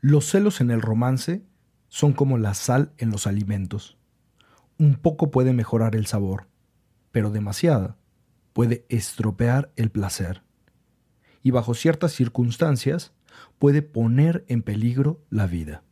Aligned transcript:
Los 0.00 0.26
celos 0.30 0.60
en 0.60 0.70
el 0.70 0.80
romance 0.80 1.42
son 1.88 2.12
como 2.12 2.38
la 2.38 2.54
sal 2.54 2.92
en 2.98 3.10
los 3.10 3.26
alimentos. 3.26 3.98
Un 4.78 4.94
poco 4.94 5.32
puede 5.32 5.52
mejorar 5.52 5.96
el 5.96 6.06
sabor, 6.06 6.46
pero 7.10 7.30
demasiada 7.30 7.96
puede 8.52 8.86
estropear 8.88 9.72
el 9.74 9.90
placer. 9.90 10.42
Y 11.42 11.50
bajo 11.50 11.74
ciertas 11.74 12.12
circunstancias 12.12 13.12
puede 13.58 13.82
poner 13.82 14.44
en 14.46 14.62
peligro 14.62 15.20
la 15.30 15.48
vida. 15.48 15.82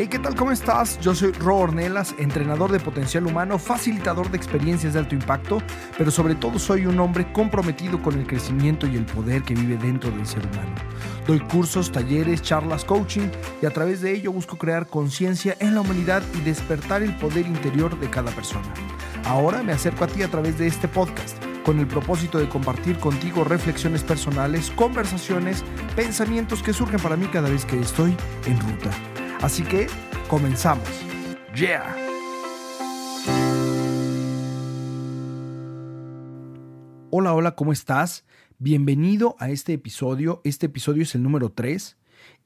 Hey, 0.00 0.06
¿qué 0.06 0.20
tal? 0.20 0.36
¿Cómo 0.36 0.52
estás? 0.52 1.00
Yo 1.00 1.12
soy 1.12 1.32
Ro 1.32 1.56
Ornelas, 1.56 2.14
entrenador 2.18 2.70
de 2.70 2.78
potencial 2.78 3.26
humano, 3.26 3.58
facilitador 3.58 4.30
de 4.30 4.36
experiencias 4.36 4.92
de 4.92 5.00
alto 5.00 5.16
impacto, 5.16 5.60
pero 5.96 6.12
sobre 6.12 6.36
todo 6.36 6.60
soy 6.60 6.86
un 6.86 7.00
hombre 7.00 7.32
comprometido 7.32 8.00
con 8.00 8.16
el 8.16 8.24
crecimiento 8.24 8.86
y 8.86 8.94
el 8.94 9.04
poder 9.06 9.42
que 9.42 9.56
vive 9.56 9.76
dentro 9.76 10.12
del 10.12 10.24
ser 10.24 10.46
humano. 10.46 10.72
Doy 11.26 11.40
cursos, 11.40 11.90
talleres, 11.90 12.42
charlas, 12.42 12.84
coaching 12.84 13.28
y 13.60 13.66
a 13.66 13.70
través 13.70 14.00
de 14.00 14.12
ello 14.12 14.30
busco 14.30 14.56
crear 14.56 14.86
conciencia 14.86 15.56
en 15.58 15.74
la 15.74 15.80
humanidad 15.80 16.22
y 16.38 16.42
despertar 16.42 17.02
el 17.02 17.16
poder 17.16 17.48
interior 17.48 17.98
de 17.98 18.08
cada 18.08 18.30
persona. 18.30 18.72
Ahora 19.24 19.64
me 19.64 19.72
acerco 19.72 20.04
a 20.04 20.06
ti 20.06 20.22
a 20.22 20.30
través 20.30 20.56
de 20.58 20.68
este 20.68 20.86
podcast 20.86 21.42
con 21.64 21.80
el 21.80 21.88
propósito 21.88 22.38
de 22.38 22.48
compartir 22.48 23.00
contigo 23.00 23.42
reflexiones 23.42 24.04
personales, 24.04 24.70
conversaciones, 24.70 25.64
pensamientos 25.96 26.62
que 26.62 26.72
surgen 26.72 27.00
para 27.00 27.16
mí 27.16 27.26
cada 27.26 27.50
vez 27.50 27.64
que 27.64 27.80
estoy 27.80 28.16
en 28.46 28.60
ruta. 28.60 28.92
Así 29.40 29.62
que 29.62 29.86
comenzamos. 30.28 30.88
Yeah. 31.54 31.96
Hola, 37.10 37.34
hola, 37.34 37.54
¿cómo 37.54 37.72
estás? 37.72 38.24
Bienvenido 38.58 39.36
a 39.38 39.50
este 39.50 39.74
episodio. 39.74 40.40
Este 40.42 40.66
episodio 40.66 41.04
es 41.04 41.14
el 41.14 41.22
número 41.22 41.52
3 41.52 41.96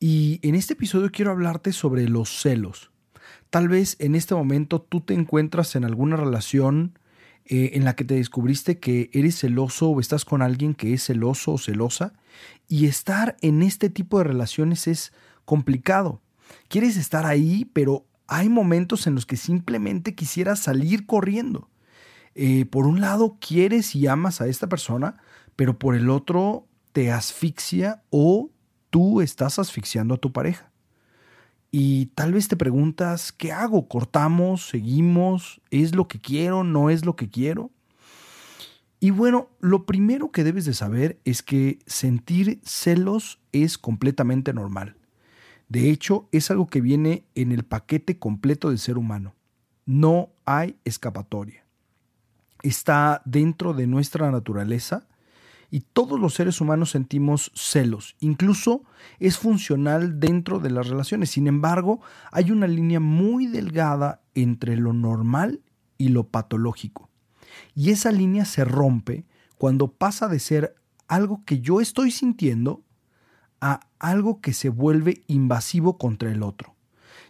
y 0.01 0.39
en 0.43 0.55
este 0.55 0.75
episodio 0.75 1.11
quiero 1.11 1.31
hablarte 1.31 1.73
sobre 1.73 2.09
los 2.09 2.29
celos. 2.29 2.91
Tal 3.49 3.69
vez 3.69 3.97
en 3.99 4.15
este 4.15 4.35
momento 4.35 4.83
tú 4.83 5.01
te 5.01 5.15
encuentras 5.15 5.75
en 5.77 5.85
alguna 5.85 6.17
relación 6.17 6.99
eh, 7.47 7.71
en 7.73 7.85
la 7.85 7.97
que 7.97 8.05
te 8.05 8.17
descubriste 8.17 8.79
que 8.79 9.09
eres 9.15 9.39
celoso 9.39 9.89
o 9.89 9.99
estás 9.99 10.27
con 10.27 10.43
alguien 10.43 10.75
que 10.75 10.93
es 10.93 11.05
celoso 11.05 11.53
o 11.53 11.59
celosa 11.59 12.13
y 12.69 12.87
estar 12.87 13.37
en 13.41 13.63
este 13.63 13.89
tipo 13.89 14.19
de 14.19 14.25
relaciones 14.25 14.87
es 14.87 15.13
complicado 15.45 16.22
quieres 16.69 16.97
estar 16.97 17.27
ahí, 17.27 17.65
pero 17.73 18.07
hay 18.27 18.49
momentos 18.49 19.07
en 19.07 19.15
los 19.15 19.27
que 19.27 19.37
simplemente 19.37 20.15
quisieras 20.15 20.61
salir 20.61 21.07
corriendo. 21.07 21.69
Eh, 22.35 22.65
por 22.65 22.87
un 22.87 23.01
lado, 23.01 23.37
quieres 23.41 23.95
y 23.95 24.07
amas 24.07 24.41
a 24.41 24.47
esta 24.47 24.69
persona, 24.69 25.17
pero 25.57 25.79
por 25.79 25.95
el 25.95 26.09
otro, 26.09 26.67
te 26.93 27.11
asfixia 27.13 28.03
o 28.11 28.51
tú 28.91 29.21
estás 29.21 29.59
asfixiando 29.59 30.15
a 30.15 30.19
tu 30.19 30.33
pareja. 30.33 30.71
Y 31.71 32.07
tal 32.15 32.35
vez 32.35 32.49
te 32.49 32.57
preguntas, 32.57 33.33
¿qué 33.33 33.51
hago? 33.51 33.89
¿Cortamos? 33.89 34.69
¿Seguimos? 34.69 35.63
¿Es 35.71 35.95
lo 35.95 36.07
que 36.07 36.21
quiero? 36.21 36.65
¿No 36.65 36.91
es 36.91 37.07
lo 37.07 37.17
que 37.17 37.31
quiero? 37.31 37.71
Y 39.01 39.11
bueno, 39.11 39.49
lo 39.59 39.85
primero 39.85 40.31
que 40.31 40.45
debes 40.45 40.65
de 40.65 40.75
saber 40.75 41.19
es 41.25 41.43
que 41.43 41.81
sentir 41.87 42.61
celos 42.63 43.41
es 43.53 43.79
completamente 43.79 44.53
normal. 44.53 44.97
De 45.73 45.89
hecho, 45.89 46.29
es 46.33 46.51
algo 46.51 46.67
que 46.67 46.83
viene 46.83 47.25
en 47.35 47.51
el 47.51 47.65
paquete 47.65 48.19
completo 48.19 48.69
del 48.69 48.79
ser 48.79 48.99
humano. 48.99 49.35
No 49.87 50.29
hay 50.45 50.77
escapatoria. 50.85 51.65
Está 52.63 53.23
dentro 53.25 53.73
de 53.73 53.87
nuestra 53.87 54.31
naturaleza 54.31 55.09
y 55.71 55.81
todos 55.81 56.21
los 56.21 56.35
seres 56.35 56.61
humanos 56.61 56.91
sentimos 56.91 57.51
celos. 57.55 58.17
Incluso 58.21 58.85
es 59.19 59.39
funcional 59.39 60.21
dentro 60.21 60.59
de 60.59 60.69
las 60.69 60.89
relaciones. 60.89 61.31
Sin 61.31 61.47
embargo, 61.47 62.03
hay 62.33 62.51
una 62.51 62.67
línea 62.67 63.01
muy 63.01 63.47
delgada 63.47 64.21
entre 64.35 64.77
lo 64.77 64.93
normal 64.93 65.63
y 65.97 66.09
lo 66.09 66.25
patológico. 66.25 67.09
Y 67.75 67.93
esa 67.93 68.13
línea 68.13 68.45
se 68.45 68.67
rompe 68.67 69.25
cuando 69.57 69.91
pasa 69.91 70.29
de 70.29 70.39
ser 70.39 70.75
algo 71.09 71.43
que 71.47 71.61
yo 71.61 71.81
estoy 71.81 72.11
sintiendo 72.11 72.83
a 73.63 73.81
algo 74.01 74.41
que 74.41 74.53
se 74.53 74.69
vuelve 74.69 75.23
invasivo 75.29 75.97
contra 75.97 76.33
el 76.33 76.43
otro. 76.43 76.75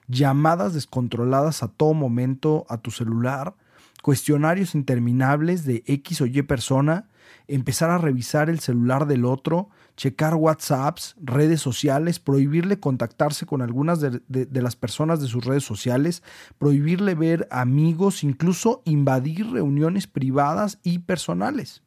Llamadas 0.09 0.72
descontroladas 0.72 1.62
a 1.62 1.69
todo 1.69 1.93
momento 1.93 2.65
a 2.70 2.78
tu 2.78 2.91
celular, 2.91 3.54
cuestionarios 4.03 4.75
interminables 4.75 5.66
de 5.66 5.84
X 5.87 6.22
o 6.22 6.26
Y 6.26 6.41
persona, 6.42 7.10
empezar 7.48 7.91
a 7.91 7.98
revisar 7.98 8.48
el 8.48 8.60
celular 8.60 9.06
del 9.06 9.26
otro, 9.26 9.69
checar 9.97 10.34
WhatsApps, 10.34 11.16
redes 11.22 11.60
sociales, 11.60 12.19
prohibirle 12.19 12.81
contactarse 12.81 13.44
con 13.44 13.60
algunas 13.60 14.00
de, 14.00 14.22
de, 14.26 14.62
las 14.62 14.75
personas 14.75 15.21
de 15.21 15.28
sus 15.28 15.44
redes 15.44 15.65
sociales, 15.65 16.22
prohibirle 16.56 17.15
ver 17.15 17.47
amigos, 17.50 18.25
incluso 18.25 18.81
invadir 18.87 19.50
reuniones 19.50 20.06
privadas 20.06 20.78
y 20.82 21.00
personales. 21.00 21.82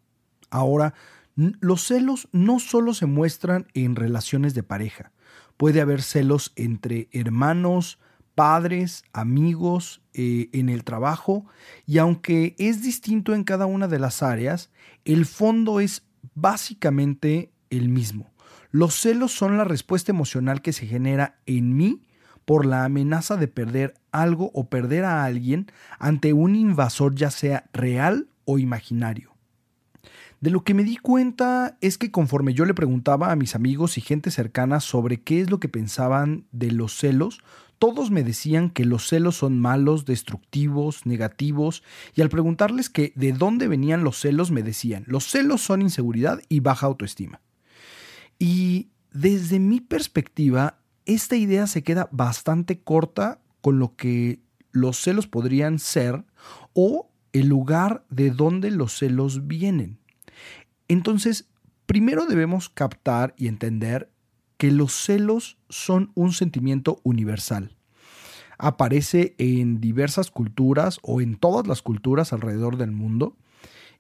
Ahora, 0.52 0.94
los 1.36 1.86
celos 1.86 2.30
no 2.32 2.60
solo 2.60 2.94
se 2.94 3.06
muestran 3.06 3.68
en 3.74 3.96
relaciones 3.96 4.54
de 4.54 4.64
pareja, 4.64 5.12
puede 5.58 5.82
haber 5.82 6.02
celos 6.02 6.54
entre 6.56 7.10
hermanos, 7.12 8.00
padres, 8.36 9.04
amigos, 9.14 10.02
eh, 10.14 10.50
en 10.54 10.70
el 10.70 10.84
trabajo, 10.84 11.46
y 11.86 11.98
aunque 11.98 12.56
es 12.58 12.82
distinto 12.82 13.34
en 13.34 13.44
cada 13.44 13.66
una 13.66 13.88
de 13.88 14.00
las 14.00 14.24
áreas, 14.24 14.72
el 15.06 15.26
fondo 15.26 15.80
es 15.80 16.04
básicamente 16.34 17.52
el 17.70 17.90
mismo. 17.90 18.32
Los 18.72 18.96
celos 18.96 19.32
son 19.32 19.58
la 19.58 19.64
respuesta 19.64 20.12
emocional 20.12 20.62
que 20.62 20.74
se 20.74 20.86
genera 20.86 21.40
en 21.46 21.76
mí 21.76 22.02
por 22.44 22.66
la 22.66 22.86
amenaza 22.86 23.38
de 23.38 23.48
perder 23.48 23.96
algo 24.12 24.52
o 24.54 24.70
perder 24.70 25.06
a 25.06 25.24
alguien 25.24 25.68
ante 25.98 26.34
un 26.34 26.56
invasor 26.56 27.16
ya 27.16 27.32
sea 27.32 27.70
real 27.74 28.28
o 28.44 28.60
imaginario. 28.60 29.35
De 30.46 30.52
lo 30.52 30.64
que 30.64 30.76
me 30.76 30.84
di 30.84 30.98
cuenta 30.98 31.76
es 31.82 31.98
que 31.98 32.12
conforme 32.12 32.54
yo 32.54 32.66
le 32.66 32.76
preguntaba 32.76 33.32
a 33.32 33.36
mis 33.36 33.56
amigos 33.56 33.98
y 33.98 34.02
gente 34.02 34.30
cercana 34.30 34.80
sobre 34.80 35.20
qué 35.20 35.42
es 35.42 35.50
lo 35.50 35.60
que 35.60 35.70
pensaban 35.70 36.46
de 36.52 36.70
los 36.70 36.96
celos, 36.96 37.40
todos 37.80 38.12
me 38.12 38.24
decían 38.24 38.70
que 38.70 38.86
los 38.86 39.08
celos 39.08 39.38
son 39.38 39.60
malos, 39.60 40.06
destructivos, 40.06 41.08
negativos, 41.08 41.82
y 42.14 42.22
al 42.22 42.30
preguntarles 42.30 42.92
que 42.92 43.12
de 43.16 43.32
dónde 43.32 43.68
venían 43.68 44.04
los 44.04 44.20
celos 44.20 44.52
me 44.52 44.62
decían, 44.62 45.04
los 45.08 45.24
celos 45.24 45.62
son 45.62 45.82
inseguridad 45.82 46.40
y 46.48 46.60
baja 46.60 46.86
autoestima. 46.86 47.42
Y 48.38 48.90
desde 49.12 49.58
mi 49.58 49.82
perspectiva, 49.82 50.78
esta 51.08 51.36
idea 51.36 51.66
se 51.66 51.82
queda 51.82 52.08
bastante 52.12 52.82
corta 52.82 53.42
con 53.62 53.80
lo 53.80 53.96
que 53.96 54.42
los 54.72 55.00
celos 55.00 55.26
podrían 55.26 55.80
ser 55.80 56.24
o 56.74 57.10
el 57.34 57.48
lugar 57.48 58.06
de 58.12 58.30
donde 58.30 58.70
los 58.70 58.96
celos 58.96 59.48
vienen. 59.48 60.05
Entonces, 60.88 61.46
primero 61.86 62.26
debemos 62.26 62.70
captar 62.70 63.34
y 63.38 63.48
entender 63.48 64.10
que 64.58 64.72
los 64.72 64.94
celos 64.94 65.58
son 65.70 66.12
un 66.16 66.34
sentimiento 66.34 67.00
universal. 67.04 67.76
Aparece 68.58 69.36
en 69.38 69.82
diversas 69.82 70.32
culturas 70.32 71.00
o 71.02 71.20
en 71.22 71.36
todas 71.36 71.68
las 71.68 71.82
culturas 71.82 72.32
alrededor 72.32 72.78
del 72.78 72.92
mundo 72.92 73.36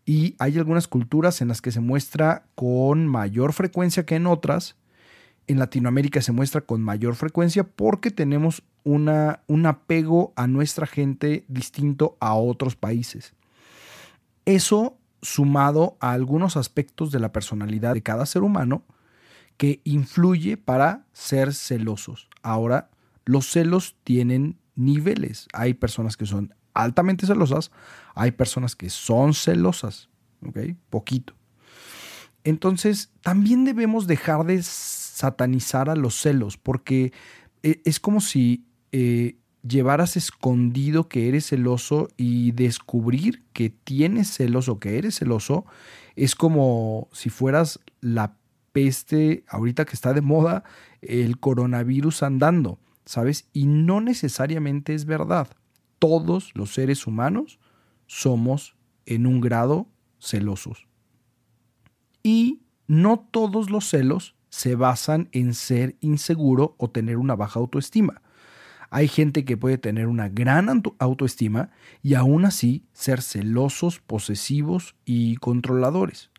y 0.06 0.35
hay 0.40 0.57
algunas 0.57 0.88
culturas 0.88 1.41
en 1.41 1.47
las 1.47 1.62
que 1.62 1.72
se 1.72 1.79
muestra 1.79 2.46
con 2.56 3.07
mayor 3.07 3.53
frecuencia 3.53 4.06
que 4.06 4.16
en 4.16 4.28
otras. 4.28 4.75
En 5.47 5.59
Latinoamérica 5.59 6.22
se 6.22 6.31
muestra 6.31 6.62
con 6.62 6.81
mayor 6.81 7.16
frecuencia 7.16 7.63
porque 7.63 8.12
tenemos 8.12 8.63
un 8.84 9.66
apego 9.66 10.31
a 10.35 10.47
nuestra 10.47 10.85
gente 10.85 11.44
distinto 11.47 12.17
a 12.19 12.35
otros 12.35 12.75
países. 12.75 13.34
Eso 14.46 14.97
sumado 15.21 15.97
a 15.99 16.11
algunos 16.11 16.57
aspectos 16.57 17.11
de 17.11 17.19
la 17.19 17.31
personalidad 17.31 17.93
de 17.93 18.03
cada 18.03 18.25
ser 18.25 18.43
humano 18.43 18.83
que 19.57 19.81
influye 19.83 20.57
para 20.57 21.05
ser 21.13 21.53
celosos. 21.53 22.29
Ahora, 22.41 22.90
los 23.25 23.49
celos 23.49 23.95
tienen 24.03 24.59
niveles. 24.75 25.47
Hay 25.53 25.73
personas 25.73 26.17
que 26.17 26.25
son 26.25 26.53
altamente 26.73 27.25
celosas, 27.25 27.72
hay 28.13 28.31
personas 28.31 28.75
que 28.75 28.90
son 28.90 29.34
celosas, 29.34 30.09
¿ok? 30.45 30.59
Poquito. 30.90 31.34
Entonces, 32.43 33.11
también 33.22 33.66
debemos 33.66 34.05
dejar 34.05 34.45
de 34.45 34.61
satanizar 34.61 35.90
a 35.90 35.95
los 35.95 36.16
celos, 36.16 36.57
porque 36.57 37.13
eh, 37.63 37.81
es 37.85 37.99
como 37.99 38.22
si 38.22 38.67
eh, 38.91 39.37
llevaras 39.67 40.16
escondido 40.16 41.08
que 41.08 41.28
eres 41.28 41.47
celoso 41.47 42.09
y 42.17 42.52
descubrir 42.52 43.44
que 43.53 43.70
tienes 43.70 44.29
celos 44.29 44.70
o 44.70 44.79
que 44.79 44.97
eres 44.97 45.16
celoso 45.16 45.66
es 46.16 46.35
como 46.35 47.09
si 47.12 47.29
fueras 47.29 47.79
la 48.02 48.38
peste 48.72 49.44
ahorita 49.47 49.85
que 49.85 49.94
está 49.94 50.14
de 50.14 50.22
moda, 50.22 50.64
el 51.02 51.40
coronavirus 51.40 52.23
andando, 52.23 52.79
¿sabes? 53.06 53.47
Y 53.53 53.67
no 53.67 54.02
necesariamente 54.02 54.94
es 54.94 55.06
verdad. 55.06 55.47
Todos 56.00 56.52
los 56.56 56.73
seres 56.73 57.08
humanos 57.08 57.59
somos 58.06 58.76
en 59.06 59.26
un 59.26 59.41
grado 59.41 59.88
celosos. 60.20 60.88
Y 62.22 62.62
no 62.88 63.28
todos 63.32 63.70
los 63.70 63.90
celos 63.90 64.35
se 64.50 64.76
basan 64.76 65.29
en 65.32 65.53
ser 65.53 65.96
inseguro 66.02 66.76
o 66.78 66.90
tener 66.90 67.17
una 67.17 67.35
baja 67.35 67.59
autoestima. 67.59 68.22
Hay 68.90 69.08
gente 69.08 69.46
que 69.46 69.58
puede 69.58 69.78
tener 69.78 70.08
una 70.08 70.29
gran 70.29 70.84
autoestima 70.99 71.70
y 72.02 72.14
aún 72.14 72.46
así 72.46 72.85
ser 72.93 73.22
celosos, 73.22 73.99
posesivos 73.99 74.96
y 75.05 75.37
controladores. 75.37 76.29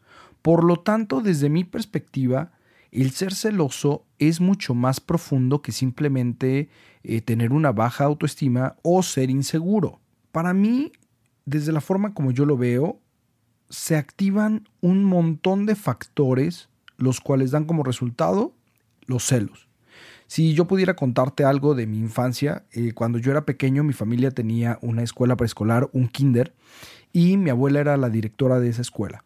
Por 0.43 0.65
lo 0.65 0.77
tanto, 0.77 1.21
desde 1.21 1.49
mi 1.49 1.65
perspectiva, 1.65 2.53
el 2.93 3.11
ser 3.11 3.35
celoso 3.35 4.07
es 4.19 4.41
mucho 4.41 4.75
más 4.75 5.01
profundo 5.01 5.61
que 5.61 5.73
simplemente 5.73 6.69
eh, 7.03 7.21
tener 7.21 7.53
una 7.53 7.73
baja 7.73 8.05
autoestima 8.05 8.77
o 8.83 9.03
ser 9.03 9.31
inseguro. 9.31 10.01
Para 10.33 10.55
mí, 10.55 10.93
desde 11.45 11.73
la 11.73 11.81
forma 11.81 12.15
como 12.15 12.31
yo 12.31 12.47
lo 12.47 12.57
veo, 12.57 13.01
se 13.69 13.97
activan 13.97 14.69
un 14.81 15.05
montón 15.05 15.67
de 15.67 15.75
factores 15.75 16.69
los 16.97 17.21
cuales 17.21 17.51
dan 17.51 17.65
como 17.65 17.83
resultado 17.83 18.55
los 19.07 19.25
celos. 19.25 19.66
Si 20.27 20.55
yo 20.55 20.67
pudiera 20.67 20.95
contarte 20.95 21.45
algo 21.45 21.75
de 21.75 21.87
mi 21.87 21.99
infancia, 21.99 22.65
eh, 22.73 22.93
cuando 22.93 23.19
yo 23.19 23.31
era 23.31 23.45
pequeño 23.45 23.85
mi 23.85 23.93
familia 23.93 24.31
tenía 24.31 24.79
una 24.83 25.03
escuela 25.03 25.37
preescolar, 25.37 25.89
un 25.93 26.09
kinder, 26.09 26.53
y 27.13 27.37
mi 27.37 27.51
abuela 27.51 27.81
era 27.81 27.97
la 27.97 28.11
directora 28.11 28.59
de 28.59 28.69
esa 28.69 28.83
escuela. 28.83 29.25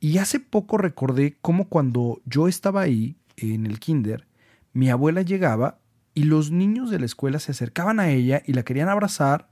Y 0.00 0.18
hace 0.18 0.40
poco 0.40 0.76
recordé 0.76 1.36
cómo 1.40 1.68
cuando 1.68 2.20
yo 2.26 2.46
estaba 2.46 2.82
ahí, 2.82 3.16
en 3.36 3.66
el 3.66 3.80
kinder, 3.80 4.26
mi 4.72 4.90
abuela 4.90 5.22
llegaba 5.22 5.78
y 6.14 6.24
los 6.24 6.50
niños 6.50 6.90
de 6.90 7.00
la 7.00 7.06
escuela 7.06 7.38
se 7.38 7.52
acercaban 7.52 7.98
a 7.98 8.10
ella 8.10 8.42
y 8.46 8.52
la 8.52 8.62
querían 8.62 8.88
abrazar 8.88 9.48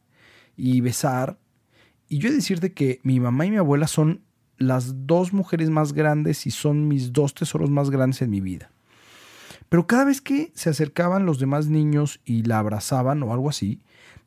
y 0.56 0.81
besar. 0.81 1.39
Y 2.09 2.19
yo 2.19 2.29
he 2.29 2.31
de 2.31 2.37
decirte 2.37 2.73
que 2.73 3.00
mi 3.03 3.19
mamá 3.19 3.47
y 3.47 3.50
mi 3.50 3.56
abuela 3.56 3.87
son 3.89 4.23
las 4.59 5.06
dos 5.06 5.33
mujeres 5.33 5.71
más 5.71 5.93
grandes 5.93 6.47
y 6.47 6.50
son 6.50 6.87
mis 6.87 7.12
dos 7.12 7.35
tesoros 7.35 7.71
más 7.71 7.91
grandes 7.91 8.23
en 8.23 8.31
mi 8.31 8.41
vida. 8.41 8.71
Pero 9.72 9.86
cada 9.86 10.04
vez 10.04 10.20
que 10.20 10.52
se 10.54 10.69
acercaban 10.69 11.24
los 11.24 11.38
demás 11.38 11.69
niños 11.69 12.20
y 12.26 12.42
la 12.42 12.58
abrazaban 12.58 13.22
o 13.22 13.32
algo 13.32 13.48
así, 13.48 13.80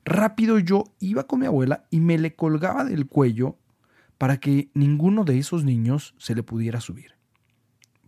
rápido 0.04 0.58
yo 0.58 0.86
iba 1.00 1.28
con 1.28 1.42
mi 1.42 1.46
abuela 1.46 1.86
y 1.92 2.00
me 2.00 2.18
le 2.18 2.36
colgaba 2.36 2.84
del 2.84 3.06
cuello 3.06 3.56
para 4.18 4.40
que 4.40 4.72
ninguno 4.74 5.24
de 5.24 5.38
esos 5.38 5.64
niños 5.64 6.16
se 6.18 6.34
le 6.34 6.42
pudiera 6.42 6.82
subir. 6.82 7.12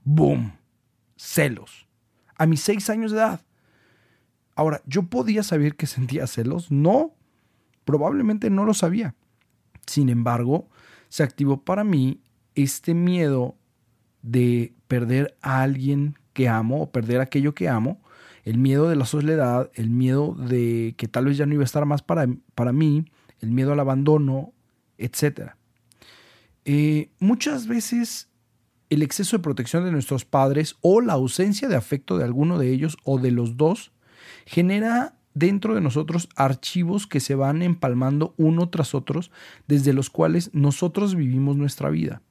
¡Boom! 0.04 0.54
Celos. 1.16 1.88
A 2.40 2.48
mis 2.48 2.62
seis 2.62 2.90
años 2.90 3.12
de 3.12 3.18
edad. 3.18 3.46
Ahora, 4.56 4.82
¿yo 4.88 5.04
podía 5.04 5.44
saber 5.44 5.76
que 5.76 5.86
sentía 5.86 6.26
celos? 6.26 6.72
No, 6.72 7.14
probablemente 7.86 8.50
no 8.50 8.66
lo 8.66 8.74
sabía. 8.74 9.14
Sin 9.86 10.10
embargo, 10.10 10.72
se 11.08 11.22
activó 11.22 11.64
para 11.64 11.84
mí 11.84 12.20
este 12.56 12.96
miedo 12.96 13.56
de 14.24 14.74
perder 14.88 15.38
a 15.44 15.62
alguien 15.62 16.18
que 16.38 16.48
amo 16.48 16.84
o 16.84 16.92
perder 16.92 17.20
aquello 17.20 17.56
que 17.56 17.68
amo, 17.68 18.00
el 18.44 18.60
miedo 18.60 18.88
de 18.90 18.96
la 18.96 19.08
soledad, 19.08 19.72
el 19.74 19.90
miedo 19.90 20.36
de 20.36 20.94
que 20.96 21.08
tal 21.08 21.26
vez 21.26 21.36
ya 21.36 21.48
no 21.48 21.56
iba 21.56 21.64
a 21.64 21.66
estar 21.66 21.84
más 21.88 22.04
para, 22.04 22.28
para 22.54 22.72
mí, 22.72 23.06
el 23.40 23.50
miedo 23.50 23.74
al 23.74 23.80
abandono, 23.80 24.54
etc. 25.00 25.54
Eh, 26.64 27.10
muchas 27.18 27.66
veces 27.66 28.30
el 28.92 29.02
exceso 29.02 29.36
de 29.36 29.42
protección 29.42 29.84
de 29.84 29.92
nuestros 29.92 30.26
padres 30.26 30.76
o 30.82 31.02
la 31.02 31.14
ausencia 31.14 31.68
de 31.68 31.76
afecto 31.76 32.20
de 32.20 32.26
alguno 32.26 32.60
de 32.60 32.72
ellos 32.72 32.98
o 33.04 33.18
de 33.18 33.32
los 33.32 33.58
dos 33.58 33.92
genera 34.46 35.18
dentro 35.34 35.74
de 35.74 35.82
nosotros 35.82 36.30
archivos 36.36 37.08
que 37.08 37.20
se 37.20 37.34
van 37.34 37.64
empalmando 37.64 38.36
uno 38.38 38.70
tras 38.70 38.94
otros 38.94 39.32
desde 39.68 39.92
los 39.92 40.12
cuales 40.12 40.52
nosotros 40.54 41.16
vivimos 41.16 41.58
nuestra 41.58 41.90
vida 41.90 42.22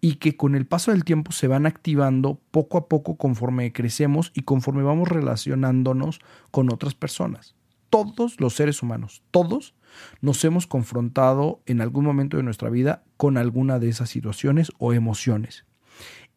y 0.00 0.16
que 0.16 0.36
con 0.36 0.54
el 0.54 0.66
paso 0.66 0.92
del 0.92 1.04
tiempo 1.04 1.32
se 1.32 1.48
van 1.48 1.66
activando 1.66 2.40
poco 2.50 2.78
a 2.78 2.88
poco 2.88 3.16
conforme 3.16 3.72
crecemos 3.72 4.30
y 4.34 4.42
conforme 4.42 4.82
vamos 4.82 5.08
relacionándonos 5.08 6.20
con 6.50 6.72
otras 6.72 6.94
personas. 6.94 7.54
Todos 7.90 8.40
los 8.40 8.54
seres 8.54 8.82
humanos, 8.82 9.22
todos 9.30 9.74
nos 10.20 10.44
hemos 10.44 10.66
confrontado 10.66 11.62
en 11.66 11.80
algún 11.80 12.04
momento 12.04 12.36
de 12.36 12.42
nuestra 12.42 12.70
vida 12.70 13.02
con 13.16 13.38
alguna 13.38 13.78
de 13.78 13.88
esas 13.88 14.10
situaciones 14.10 14.70
o 14.78 14.92
emociones. 14.92 15.64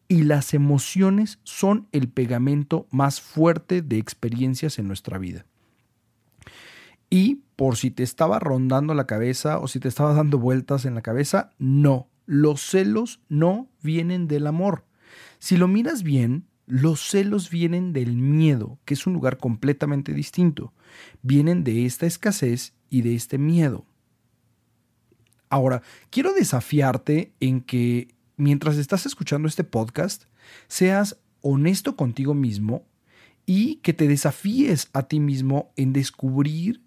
Y 0.08 0.24
las 0.24 0.54
emociones 0.54 1.38
son 1.44 1.88
el 1.92 2.08
pegamento 2.08 2.86
más 2.90 3.20
fuerte 3.20 3.82
de 3.82 3.98
experiencias 3.98 4.78
en 4.78 4.88
nuestra 4.88 5.18
vida. 5.18 5.46
Y 7.08 7.42
por 7.56 7.76
si 7.76 7.90
te 7.90 8.02
estaba 8.02 8.38
rondando 8.38 8.94
la 8.94 9.06
cabeza 9.06 9.58
o 9.58 9.68
si 9.68 9.78
te 9.78 9.88
estaba 9.88 10.14
dando 10.14 10.38
vueltas 10.38 10.86
en 10.86 10.94
la 10.94 11.02
cabeza, 11.02 11.50
no, 11.58 12.08
los 12.26 12.60
celos 12.60 13.20
no 13.28 13.68
vienen 13.82 14.28
del 14.28 14.46
amor. 14.46 14.84
Si 15.38 15.56
lo 15.56 15.68
miras 15.68 16.02
bien, 16.02 16.46
los 16.66 17.00
celos 17.00 17.50
vienen 17.50 17.92
del 17.92 18.16
miedo, 18.16 18.78
que 18.84 18.94
es 18.94 19.06
un 19.06 19.12
lugar 19.12 19.38
completamente 19.38 20.12
distinto. 20.12 20.72
Vienen 21.22 21.64
de 21.64 21.84
esta 21.86 22.06
escasez 22.06 22.74
y 22.88 23.02
de 23.02 23.14
este 23.14 23.38
miedo. 23.38 23.86
Ahora, 25.48 25.82
quiero 26.10 26.32
desafiarte 26.32 27.34
en 27.40 27.60
que 27.60 28.14
mientras 28.36 28.78
estás 28.78 29.04
escuchando 29.04 29.48
este 29.48 29.64
podcast, 29.64 30.24
seas 30.66 31.18
honesto 31.40 31.96
contigo 31.96 32.32
mismo 32.34 32.86
y 33.44 33.76
que 33.76 33.92
te 33.92 34.08
desafíes 34.08 34.88
a 34.92 35.02
ti 35.02 35.20
mismo 35.20 35.72
en 35.76 35.92
descubrir 35.92 36.82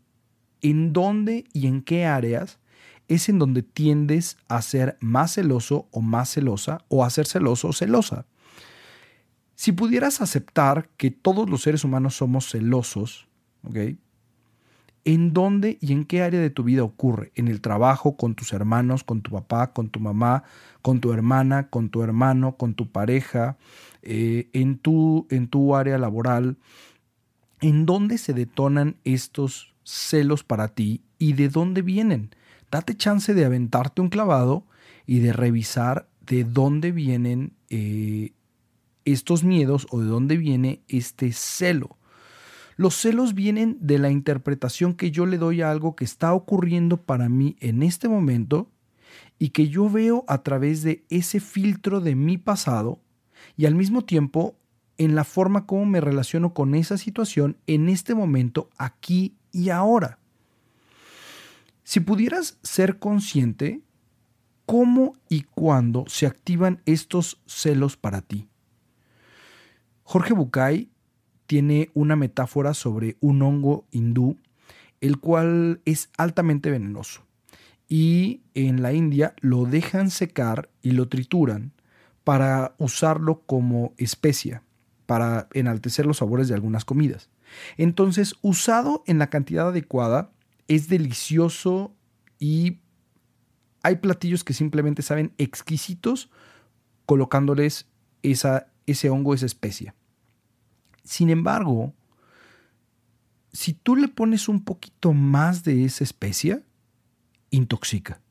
en 0.61 0.93
dónde 0.93 1.45
y 1.53 1.67
en 1.67 1.81
qué 1.81 2.05
áreas 2.05 2.57
es 3.07 3.29
en 3.29 3.39
donde 3.39 3.63
tiendes 3.63 4.37
a 4.47 4.61
ser 4.61 4.97
más 4.99 5.33
celoso 5.33 5.87
o 5.91 6.01
más 6.01 6.29
celosa 6.29 6.79
o 6.87 7.03
a 7.03 7.09
ser 7.09 7.27
celoso 7.27 7.69
o 7.69 7.73
celosa. 7.73 8.25
Si 9.55 9.71
pudieras 9.71 10.21
aceptar 10.21 10.89
que 10.97 11.11
todos 11.11 11.49
los 11.49 11.61
seres 11.61 11.83
humanos 11.83 12.15
somos 12.15 12.49
celosos, 12.49 13.27
¿ok? 13.63 13.77
¿En 15.05 15.33
dónde 15.33 15.77
y 15.81 15.93
en 15.93 16.03
qué 16.03 16.23
área 16.23 16.39
de 16.39 16.49
tu 16.49 16.63
vida 16.63 16.83
ocurre? 16.83 17.31
¿En 17.35 17.47
el 17.47 17.61
trabajo, 17.61 18.17
con 18.17 18.33
tus 18.33 18.53
hermanos, 18.53 19.03
con 19.03 19.21
tu 19.21 19.31
papá, 19.31 19.71
con 19.71 19.89
tu 19.89 19.99
mamá, 19.99 20.43
con 20.81 20.99
tu 20.99 21.13
hermana, 21.13 21.69
con 21.69 21.89
tu 21.89 22.01
hermano, 22.01 22.57
con 22.57 22.73
tu 22.73 22.91
pareja, 22.91 23.55
eh, 24.01 24.49
en, 24.53 24.79
tu, 24.79 25.27
en 25.29 25.47
tu 25.47 25.75
área 25.75 25.99
laboral? 25.99 26.57
¿En 27.61 27.85
dónde 27.85 28.17
se 28.17 28.33
detonan 28.33 28.97
estos 29.03 29.75
celos 29.83 30.43
para 30.43 30.69
ti 30.69 31.03
y 31.19 31.33
de 31.33 31.49
dónde 31.49 31.83
vienen? 31.83 32.31
Date 32.75 32.97
chance 32.97 33.33
de 33.33 33.45
aventarte 33.45 34.01
un 34.01 34.09
clavado 34.09 34.65
y 35.05 35.19
de 35.19 35.31
revisar 35.31 36.09
de 36.19 36.43
dónde 36.43 36.91
vienen 36.91 37.53
eh, 37.69 38.33
estos 39.05 39.45
miedos 39.45 39.87
o 39.91 40.01
de 40.01 40.07
dónde 40.07 40.35
viene 40.35 40.81
este 40.89 41.31
celo. 41.31 41.97
Los 42.75 42.95
celos 42.95 43.33
vienen 43.33 43.77
de 43.79 43.97
la 43.97 44.09
interpretación 44.09 44.93
que 44.93 45.09
yo 45.09 45.25
le 45.25 45.37
doy 45.37 45.61
a 45.61 45.71
algo 45.71 45.95
que 45.95 46.03
está 46.03 46.33
ocurriendo 46.33 46.97
para 46.97 47.29
mí 47.29 47.55
en 47.61 47.81
este 47.81 48.09
momento 48.09 48.69
y 49.39 49.51
que 49.51 49.69
yo 49.69 49.89
veo 49.89 50.25
a 50.27 50.43
través 50.43 50.83
de 50.83 51.05
ese 51.09 51.39
filtro 51.39 52.01
de 52.01 52.15
mi 52.15 52.37
pasado 52.37 52.99
y 53.55 53.67
al 53.67 53.75
mismo 53.75 54.03
tiempo 54.03 54.57
en 54.97 55.15
la 55.15 55.23
forma 55.23 55.65
como 55.65 55.85
me 55.85 56.01
relaciono 56.01 56.53
con 56.53 56.75
esa 56.75 56.97
situación 56.97 57.55
en 57.67 57.87
este 57.87 58.15
momento, 58.15 58.69
aquí 58.77 59.37
y 59.53 59.69
ahora. 59.69 60.19
Si 61.85 61.99
pudieras 61.99 62.57
ser 62.63 62.97
consciente, 62.97 63.79
¿cómo 64.65 65.13
y 65.29 65.43
cuándo 65.43 66.05
se 66.07 66.25
activan 66.25 66.81
estos 66.87 67.39
celos 67.45 67.95
para 67.95 68.21
ti? 68.21 68.49
Jorge 70.01 70.33
Bucay 70.33 70.89
tiene 71.45 71.91
una 71.93 72.15
metáfora 72.15 72.73
sobre 72.73 73.17
un 73.19 73.43
hongo 73.43 73.85
hindú, 73.91 74.39
el 74.99 75.19
cual 75.19 75.79
es 75.85 76.09
altamente 76.17 76.71
venenoso. 76.71 77.21
Y 77.87 78.41
en 78.55 78.81
la 78.81 78.91
India 78.91 79.35
lo 79.39 79.65
dejan 79.65 80.09
secar 80.09 80.71
y 80.81 80.89
lo 80.89 81.07
trituran 81.07 81.71
para 82.23 82.73
usarlo 82.79 83.43
como 83.45 83.93
especia, 83.97 84.63
para 85.05 85.49
enaltecer 85.53 86.07
los 86.07 86.17
sabores 86.17 86.47
de 86.47 86.55
algunas 86.55 86.83
comidas. 86.83 87.29
Entonces, 87.77 88.33
usado 88.41 89.03
en 89.05 89.19
la 89.19 89.29
cantidad 89.29 89.67
adecuada, 89.67 90.31
es 90.67 90.87
delicioso 90.87 91.95
y 92.39 92.79
hay 93.83 93.97
platillos 93.97 94.43
que 94.43 94.53
simplemente 94.53 95.01
saben 95.01 95.33
exquisitos 95.37 96.29
colocándoles 97.05 97.87
esa, 98.23 98.67
ese 98.87 99.09
hongo, 99.09 99.33
esa 99.33 99.45
especia. 99.45 99.93
Sin 101.03 101.29
embargo, 101.29 101.93
si 103.53 103.73
tú 103.73 103.95
le 103.95 104.07
pones 104.07 104.49
un 104.49 104.63
poquito 104.63 105.13
más 105.13 105.63
de 105.63 105.85
esa 105.85 106.03
especia, 106.03 106.63
intoxica. 107.51 108.21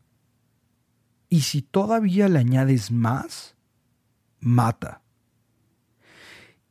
Y 1.29 1.43
si 1.43 1.63
todavía 1.63 2.29
le 2.29 2.41
añades 2.41 2.91
más, 2.91 3.55
mata. 4.41 5.03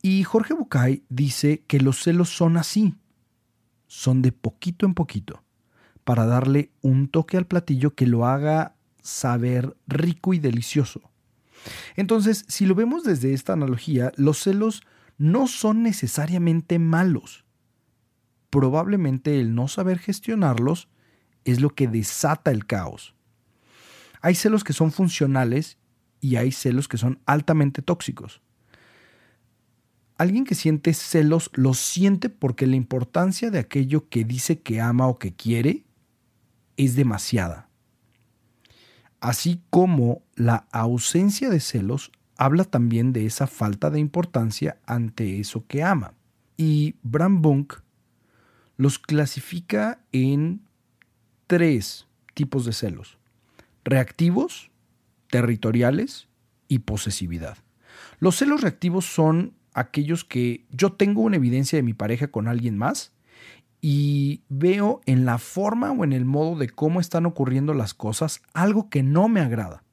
Y 0.02 0.24
Jorge 0.24 0.54
Bucay 0.54 1.06
dice 1.08 1.64
que 1.68 1.80
los 1.80 2.04
celos 2.04 2.30
son 2.30 2.58
así, 2.58 2.96
son 3.88 4.22
de 4.22 4.34
poquito 4.34 4.86
en 4.86 4.94
poquito 4.94 5.43
para 6.04 6.26
darle 6.26 6.72
un 6.82 7.08
toque 7.08 7.38
al 7.38 7.48
platillo 7.48 7.96
que 7.96 8.08
lo 8.08 8.26
haga 8.26 8.76
saber 9.02 9.76
rico 9.88 10.34
y 10.34 10.40
delicioso. 10.40 11.02
Entonces, 11.96 12.46
si 12.48 12.66
lo 12.66 12.76
vemos 12.76 13.04
desde 13.04 13.34
esta 13.34 13.54
analogía, 13.54 14.12
los 14.16 14.40
celos 14.40 14.82
no 15.18 15.48
son 15.48 15.84
necesariamente 15.84 16.80
malos. 16.80 17.46
Probablemente 18.50 19.40
el 19.40 19.56
no 19.56 19.68
saber 19.68 20.00
gestionarlos 20.00 20.90
es 21.46 21.62
lo 21.62 21.70
que 21.70 21.88
desata 21.88 22.52
el 22.52 22.66
caos. 22.66 23.16
Hay 24.22 24.36
celos 24.36 24.64
que 24.64 24.74
son 24.74 24.92
funcionales 24.92 25.78
y 26.22 26.38
hay 26.38 26.52
celos 26.52 26.88
que 26.88 26.98
son 26.98 27.20
altamente 27.26 27.82
tóxicos. 27.82 28.42
Alguien 30.18 30.46
que 30.46 30.56
siente 30.56 30.94
celos 30.94 31.50
lo 31.54 31.74
siente 31.74 32.30
porque 32.30 32.68
la 32.68 32.76
importancia 32.76 33.52
de 33.52 33.60
aquello 33.60 34.08
que 34.08 34.24
dice 34.24 34.62
que 34.62 34.80
ama 34.80 35.08
o 35.08 35.18
que 35.18 35.34
quiere 35.34 35.84
es 36.78 36.96
demasiada. 36.96 37.70
Así 39.20 39.62
como 39.70 40.22
la 40.36 40.68
ausencia 40.72 41.50
de 41.50 41.60
celos 41.60 42.12
habla 42.36 42.66
también 42.66 43.14
de 43.14 43.26
esa 43.26 43.48
falta 43.48 43.90
de 43.90 44.00
importancia 44.00 44.78
ante 44.86 45.40
eso 45.40 45.66
que 45.68 45.84
ama. 45.84 46.14
Y 46.58 46.96
Bram 47.04 47.42
Bunk 47.42 47.76
los 48.76 49.00
clasifica 49.00 50.04
en 50.12 50.62
tres 51.48 52.08
tipos 52.34 52.66
de 52.66 52.74
celos. 52.74 53.18
Reactivos, 53.86 54.72
territoriales 55.30 56.28
y 56.68 56.80
posesividad. 56.80 57.58
Los 58.20 58.38
celos 58.38 58.62
reactivos 58.62 59.06
son 59.06 59.54
aquellos 59.74 60.24
que 60.24 60.66
yo 60.70 60.94
tengo 60.94 61.22
una 61.22 61.38
evidencia 61.38 61.78
de 61.78 61.84
mi 61.84 61.94
pareja 61.94 62.28
con 62.28 62.48
alguien 62.48 62.78
más 62.78 63.14
y 63.86 64.44
veo 64.48 65.02
en 65.06 65.26
la 65.26 65.38
forma 65.38 65.92
o 65.92 66.06
en 66.06 66.14
el 66.14 66.24
modo 66.24 66.58
de 66.58 66.70
cómo 66.70 67.02
están 67.02 67.26
ocurriendo 67.26 67.74
las 67.74 67.94
cosas 67.94 68.42
algo 68.54 68.90
que 68.90 69.04
no 69.04 69.28
me 69.28 69.42
agrada. 69.42 69.84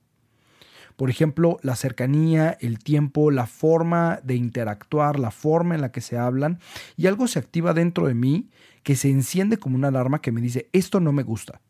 Por 0.94 1.11
ejemplo, 1.11 1.59
la 1.62 1.75
cercanía, 1.75 2.56
el 2.61 2.78
tiempo, 2.78 3.32
la 3.32 3.49
forma 3.49 4.20
de 4.23 4.37
interactuar, 4.37 5.18
la 5.18 5.32
forma 5.32 5.75
en 5.75 5.80
la 5.80 5.90
que 5.90 6.02
se 6.02 6.16
hablan 6.16 6.61
y 6.97 7.09
algo 7.09 7.26
se 7.26 7.40
activa 7.40 7.75
dentro 7.75 8.06
de 8.06 8.14
mí 8.14 8.49
que 8.85 8.94
se 8.94 9.11
enciende 9.11 9.56
como 9.56 9.75
una 9.75 9.88
alarma 9.88 10.20
que 10.20 10.30
me 10.30 10.40
dice, 10.40 10.68
esto 10.73 11.00
no 11.00 11.11
me 11.11 11.25
gusta. 11.25 11.61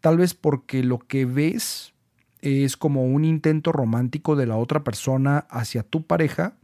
Tal 0.00 0.16
vez 0.16 0.32
porque 0.32 0.82
lo 0.82 1.00
que 1.00 1.26
ves 1.26 1.92
es 2.40 2.78
como 2.78 3.04
un 3.04 3.26
intento 3.26 3.70
romántico 3.70 4.34
de 4.34 4.46
la 4.46 4.56
otra 4.56 4.82
persona 4.82 5.46
hacia 5.50 5.82
tu 5.82 6.06
pareja 6.06 6.56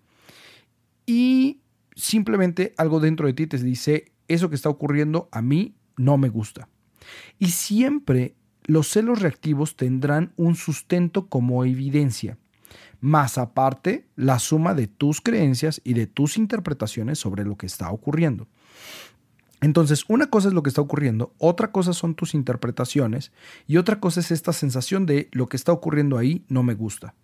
y 1.05 1.61
simplemente 1.97 2.73
algo 2.79 2.99
dentro 2.99 3.27
de 3.27 3.35
ti 3.35 3.47
te 3.47 3.59
dice, 3.59 4.12
eso 4.33 4.49
que 4.49 4.57
está 4.57 4.69
ocurriendo 4.69 5.29
a 5.33 5.43
mí 5.43 5.75
no 5.97 6.19
me 6.19 6.29
gusta. 6.29 6.69
Y 7.39 7.49
siempre 7.49 8.35
los 8.65 8.89
celos 8.89 9.21
reactivos 9.21 9.77
tendrán 9.77 10.33
un 10.37 10.55
sustento 10.55 11.29
como 11.29 11.65
evidencia, 11.65 12.39
más 13.01 13.39
aparte 13.39 14.07
la 14.15 14.39
suma 14.39 14.75
de 14.75 14.87
tus 14.87 15.21
creencias 15.21 15.81
y 15.85 15.95
de 15.95 16.07
tus 16.07 16.37
interpretaciones 16.37 17.19
sobre 17.19 17.45
lo 17.45 17.57
que 17.57 17.67
está 17.67 17.91
ocurriendo. 17.91 18.47
Entonces, 19.61 20.05
una 20.09 20.27
cosa 20.27 20.49
es 20.49 20.55
lo 20.55 20.63
que 20.65 20.69
está 20.69 20.81
ocurriendo, 20.81 21.35
otra 21.39 21.71
cosa 21.71 21.93
son 21.93 22.17
tus 22.17 22.35
interpretaciones 22.35 23.31
y 23.69 23.77
otra 23.77 24.01
cosa 24.01 24.19
es 24.19 24.33
esta 24.33 24.53
sensación 24.53 25.07
de 25.07 25.29
lo 25.33 25.49
que 25.49 25.57
está 25.57 25.73
ocurriendo 25.73 26.19
ahí 26.19 26.45
no 26.49 26.65
me 26.65 26.75
gusta. 26.75 27.15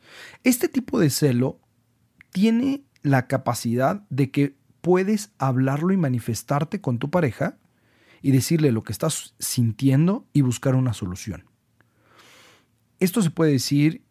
Este 0.45 0.69
tipo 0.69 1.01
de 1.01 1.11
celo 1.11 1.61
tiene 2.31 2.85
la 3.03 3.27
capacidad 3.27 4.05
de 4.09 4.31
que 4.31 4.58
puedes 4.89 5.33
hablarlo 5.37 5.93
y 5.93 5.99
manifestarte 5.99 6.81
con 6.81 6.99
tu 6.99 7.11
pareja 7.11 7.59
y 8.23 8.31
decirle 8.31 8.73
lo 8.73 8.85
que 8.85 8.93
estás 8.93 9.35
sintiendo 9.39 10.25
y 10.33 10.41
buscar 10.41 10.75
una 10.75 10.95
solución. 10.95 11.45
Esto 12.99 13.21
se 13.21 13.29
puede 13.29 13.53
decir 13.53 14.03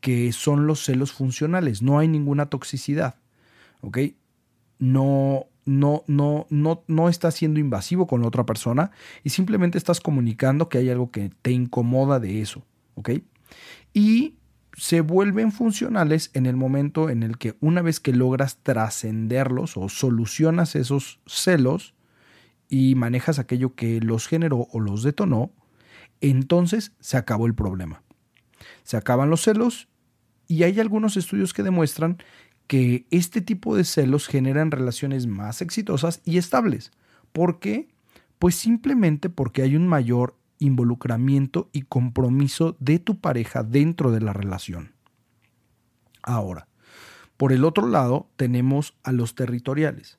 que 0.00 0.30
son 0.32 0.66
los 0.66 0.84
celos 0.84 1.12
funcionales, 1.12 1.80
no 1.80 1.98
hay 1.98 2.08
ninguna 2.08 2.50
toxicidad. 2.50 3.14
¿Ok? 3.80 4.00
No, 4.78 5.46
no, 5.64 6.04
no, 6.06 6.46
no, 6.50 6.84
no 6.86 7.08
estás 7.08 7.32
siendo 7.32 7.58
invasivo 7.58 8.06
con 8.06 8.20
la 8.20 8.28
otra 8.28 8.44
persona 8.44 8.90
y 9.24 9.30
simplemente 9.30 9.78
estás 9.78 9.98
comunicando 9.98 10.68
que 10.68 10.76
hay 10.76 10.90
algo 10.90 11.10
que 11.10 11.30
te 11.40 11.52
incomoda 11.52 12.20
de 12.20 12.42
eso, 12.42 12.66
¿ok? 12.96 13.12
Y 13.94 14.34
se 14.76 15.00
vuelven 15.00 15.52
funcionales 15.52 16.30
en 16.34 16.46
el 16.46 16.56
momento 16.56 17.10
en 17.10 17.22
el 17.22 17.38
que 17.38 17.56
una 17.60 17.82
vez 17.82 18.00
que 18.00 18.12
logras 18.12 18.58
trascenderlos 18.62 19.76
o 19.76 19.88
solucionas 19.88 20.76
esos 20.76 21.20
celos 21.26 21.94
y 22.68 22.94
manejas 22.94 23.38
aquello 23.38 23.74
que 23.74 24.00
los 24.00 24.26
generó 24.26 24.68
o 24.72 24.80
los 24.80 25.02
detonó, 25.02 25.52
entonces 26.20 26.92
se 27.00 27.16
acabó 27.16 27.46
el 27.46 27.54
problema. 27.54 28.02
Se 28.82 28.96
acaban 28.96 29.28
los 29.28 29.42
celos 29.42 29.88
y 30.48 30.62
hay 30.62 30.80
algunos 30.80 31.16
estudios 31.16 31.52
que 31.52 31.62
demuestran 31.62 32.18
que 32.66 33.06
este 33.10 33.42
tipo 33.42 33.76
de 33.76 33.84
celos 33.84 34.26
generan 34.26 34.70
relaciones 34.70 35.26
más 35.26 35.60
exitosas 35.60 36.22
y 36.24 36.38
estables. 36.38 36.92
¿Por 37.32 37.58
qué? 37.58 37.88
Pues 38.38 38.54
simplemente 38.54 39.28
porque 39.28 39.62
hay 39.62 39.76
un 39.76 39.86
mayor 39.86 40.36
involucramiento 40.62 41.68
y 41.72 41.82
compromiso 41.82 42.76
de 42.80 42.98
tu 42.98 43.20
pareja 43.20 43.62
dentro 43.62 44.10
de 44.10 44.20
la 44.20 44.32
relación. 44.32 44.94
Ahora, 46.22 46.68
por 47.36 47.52
el 47.52 47.64
otro 47.64 47.88
lado 47.88 48.30
tenemos 48.36 48.94
a 49.02 49.12
los 49.12 49.34
territoriales. 49.34 50.18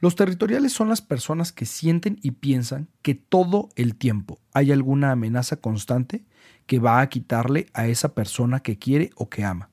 Los 0.00 0.16
territoriales 0.16 0.72
son 0.72 0.88
las 0.88 1.02
personas 1.02 1.52
que 1.52 1.66
sienten 1.66 2.18
y 2.22 2.32
piensan 2.32 2.88
que 3.02 3.14
todo 3.14 3.68
el 3.76 3.96
tiempo 3.96 4.38
hay 4.52 4.72
alguna 4.72 5.12
amenaza 5.12 5.56
constante 5.56 6.24
que 6.66 6.78
va 6.78 7.00
a 7.00 7.08
quitarle 7.08 7.66
a 7.74 7.86
esa 7.86 8.14
persona 8.14 8.60
que 8.60 8.78
quiere 8.78 9.10
o 9.16 9.28
que 9.28 9.44
ama. 9.44 9.70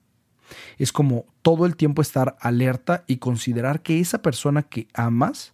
Es 0.77 0.91
como 0.91 1.25
todo 1.41 1.65
el 1.65 1.75
tiempo 1.75 2.01
estar 2.01 2.37
alerta 2.39 3.03
y 3.07 3.17
considerar 3.17 3.81
que 3.81 3.99
esa 3.99 4.21
persona 4.21 4.63
que 4.63 4.87
amas 4.93 5.53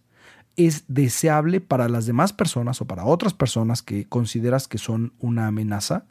es 0.58 0.84
deseable 0.88 1.60
para 1.60 1.88
las 1.88 2.04
demás 2.04 2.32
personas 2.32 2.80
o 2.80 2.86
para 2.86 3.04
otras 3.04 3.32
personas 3.32 3.80
que 3.80 4.06
consideras 4.06 4.66
que 4.66 4.76
son 4.76 5.14
una 5.20 5.46
amenaza 5.46 6.06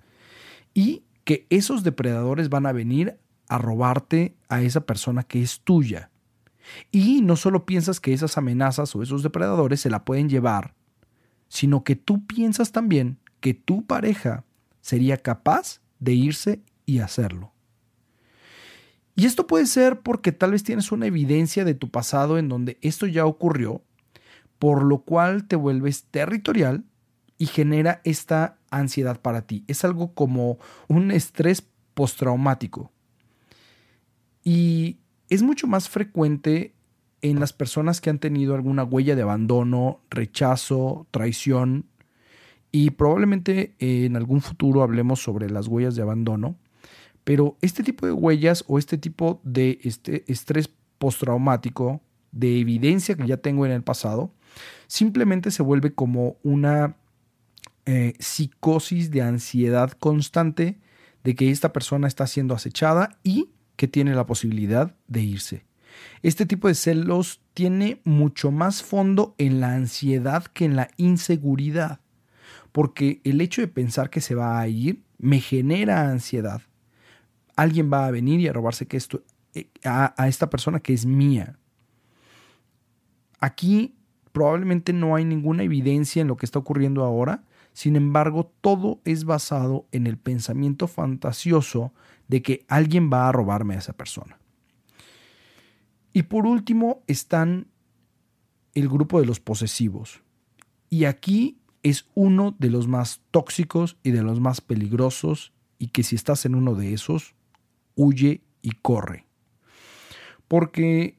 y 0.73 1.03
que 1.25 1.45
esos 1.49 1.83
depredadores 1.83 2.49
van 2.49 2.65
a 2.65 2.71
venir 2.71 3.19
a 3.49 3.57
robarte 3.57 4.37
a 4.47 4.61
esa 4.61 4.85
persona 4.85 5.23
que 5.23 5.41
es 5.41 5.59
tuya. 5.59 6.11
Y 6.91 7.21
no 7.21 7.35
solo 7.35 7.65
piensas 7.65 7.99
que 7.99 8.13
esas 8.13 8.37
amenazas 8.37 8.95
o 8.95 9.03
esos 9.03 9.21
depredadores 9.21 9.81
se 9.81 9.89
la 9.89 10.05
pueden 10.05 10.29
llevar, 10.29 10.73
sino 11.49 11.83
que 11.83 11.97
tú 11.97 12.25
piensas 12.25 12.71
también 12.71 13.19
que 13.41 13.53
tu 13.53 13.85
pareja 13.85 14.45
sería 14.81 15.17
capaz 15.17 15.81
de 15.99 16.13
irse 16.13 16.61
y 16.85 16.99
hacerlo. 16.99 17.53
Y 19.15 19.25
esto 19.25 19.47
puede 19.47 19.65
ser 19.65 20.01
porque 20.01 20.31
tal 20.31 20.51
vez 20.51 20.63
tienes 20.63 20.91
una 20.91 21.07
evidencia 21.07 21.65
de 21.65 21.73
tu 21.73 21.89
pasado 21.89 22.37
en 22.37 22.49
donde 22.49 22.77
esto 22.81 23.07
ya 23.07 23.25
ocurrió, 23.25 23.81
por 24.59 24.83
lo 24.83 24.99
cual 24.99 25.47
te 25.47 25.55
vuelves 25.55 26.05
territorial 26.05 26.83
y 27.37 27.45
genera 27.45 28.01
esta 28.03 28.57
ansiedad 28.69 29.21
para 29.21 29.43
ti. 29.43 29.63
Es 29.67 29.85
algo 29.85 30.13
como 30.13 30.57
un 30.87 31.11
estrés 31.11 31.63
postraumático. 31.93 32.91
Y 34.43 34.97
es 35.29 35.43
mucho 35.43 35.67
más 35.67 35.89
frecuente 35.89 36.73
en 37.21 37.39
las 37.39 37.53
personas 37.53 38.01
que 38.01 38.09
han 38.09 38.19
tenido 38.19 38.55
alguna 38.55 38.83
huella 38.83 39.15
de 39.15 39.21
abandono, 39.21 40.01
rechazo, 40.09 41.07
traición. 41.11 41.85
Y 42.71 42.91
probablemente 42.91 43.75
en 43.79 44.15
algún 44.15 44.41
futuro 44.41 44.83
hablemos 44.83 45.21
sobre 45.21 45.49
las 45.49 45.67
huellas 45.67 45.95
de 45.95 46.01
abandono. 46.01 46.55
Pero 47.23 47.57
este 47.61 47.83
tipo 47.83 48.05
de 48.05 48.13
huellas 48.13 48.63
o 48.67 48.79
este 48.79 48.97
tipo 48.97 49.41
de 49.43 49.79
este 49.83 50.23
estrés 50.31 50.69
postraumático, 50.97 52.01
de 52.31 52.59
evidencia 52.59 53.15
que 53.15 53.27
ya 53.27 53.37
tengo 53.37 53.65
en 53.65 53.71
el 53.71 53.83
pasado, 53.83 54.31
simplemente 54.87 55.51
se 55.51 55.63
vuelve 55.63 55.93
como 55.93 56.37
una 56.43 56.97
eh, 57.85 58.13
psicosis 58.19 59.11
de 59.11 59.21
ansiedad 59.21 59.91
constante 59.91 60.79
de 61.23 61.35
que 61.35 61.51
esta 61.51 61.73
persona 61.73 62.07
está 62.07 62.27
siendo 62.27 62.55
acechada 62.55 63.19
y 63.23 63.49
que 63.75 63.87
tiene 63.87 64.15
la 64.15 64.25
posibilidad 64.25 64.95
de 65.07 65.21
irse. 65.21 65.65
Este 66.21 66.45
tipo 66.45 66.67
de 66.67 66.75
celos 66.75 67.41
tiene 67.53 68.01
mucho 68.03 68.51
más 68.51 68.83
fondo 68.83 69.35
en 69.37 69.59
la 69.59 69.73
ansiedad 69.73 70.45
que 70.45 70.65
en 70.65 70.75
la 70.75 70.89
inseguridad, 70.97 71.99
porque 72.71 73.21
el 73.23 73.41
hecho 73.41 73.61
de 73.61 73.67
pensar 73.67 74.09
que 74.09 74.21
se 74.21 74.35
va 74.35 74.59
a 74.59 74.67
ir 74.67 75.03
me 75.17 75.39
genera 75.39 76.09
ansiedad 76.09 76.61
alguien 77.57 77.91
va 77.91 78.05
a 78.05 78.11
venir 78.11 78.39
y 78.39 78.47
a 78.47 78.53
robarse 78.53 78.87
esto, 78.91 79.23
eh, 79.53 79.69
a 79.83 80.27
esta 80.27 80.49
persona 80.49 80.79
que 80.79 80.93
es 80.93 81.05
mía. 81.05 81.57
Aquí 83.39 83.96
probablemente 84.37 84.93
no 84.93 85.15
hay 85.15 85.25
ninguna 85.25 85.63
evidencia 85.63 86.21
en 86.21 86.27
lo 86.27 86.37
que 86.37 86.45
está 86.45 86.59
ocurriendo 86.59 87.03
ahora, 87.03 87.43
sin 87.73 87.95
embargo, 87.95 88.53
todo 88.61 89.01
es 89.03 89.25
basado 89.25 89.87
en 89.91 90.05
el 90.05 90.19
pensamiento 90.19 90.87
fantasioso 90.87 91.91
de 92.27 92.43
que 92.43 92.63
alguien 92.67 93.09
va 93.11 93.27
a 93.27 93.31
robarme 93.31 93.73
a 93.73 93.79
esa 93.79 93.93
persona. 93.93 94.37
Y 96.13 96.23
por 96.23 96.45
último 96.45 97.01
están 97.07 97.65
el 98.75 98.89
grupo 98.89 99.19
de 99.19 99.25
los 99.25 99.39
posesivos. 99.39 100.21
Y 100.87 101.05
aquí 101.05 101.57
es 101.81 102.05
uno 102.13 102.55
de 102.59 102.69
los 102.69 102.87
más 102.87 103.21
tóxicos 103.31 103.97
y 104.03 104.11
de 104.11 104.21
los 104.21 104.39
más 104.39 104.61
peligrosos 104.61 105.51
y 105.79 105.87
que 105.87 106.03
si 106.03 106.15
estás 106.15 106.45
en 106.45 106.53
uno 106.53 106.75
de 106.75 106.93
esos, 106.93 107.33
huye 107.95 108.43
y 108.61 108.73
corre. 108.83 109.25
Porque 110.47 111.17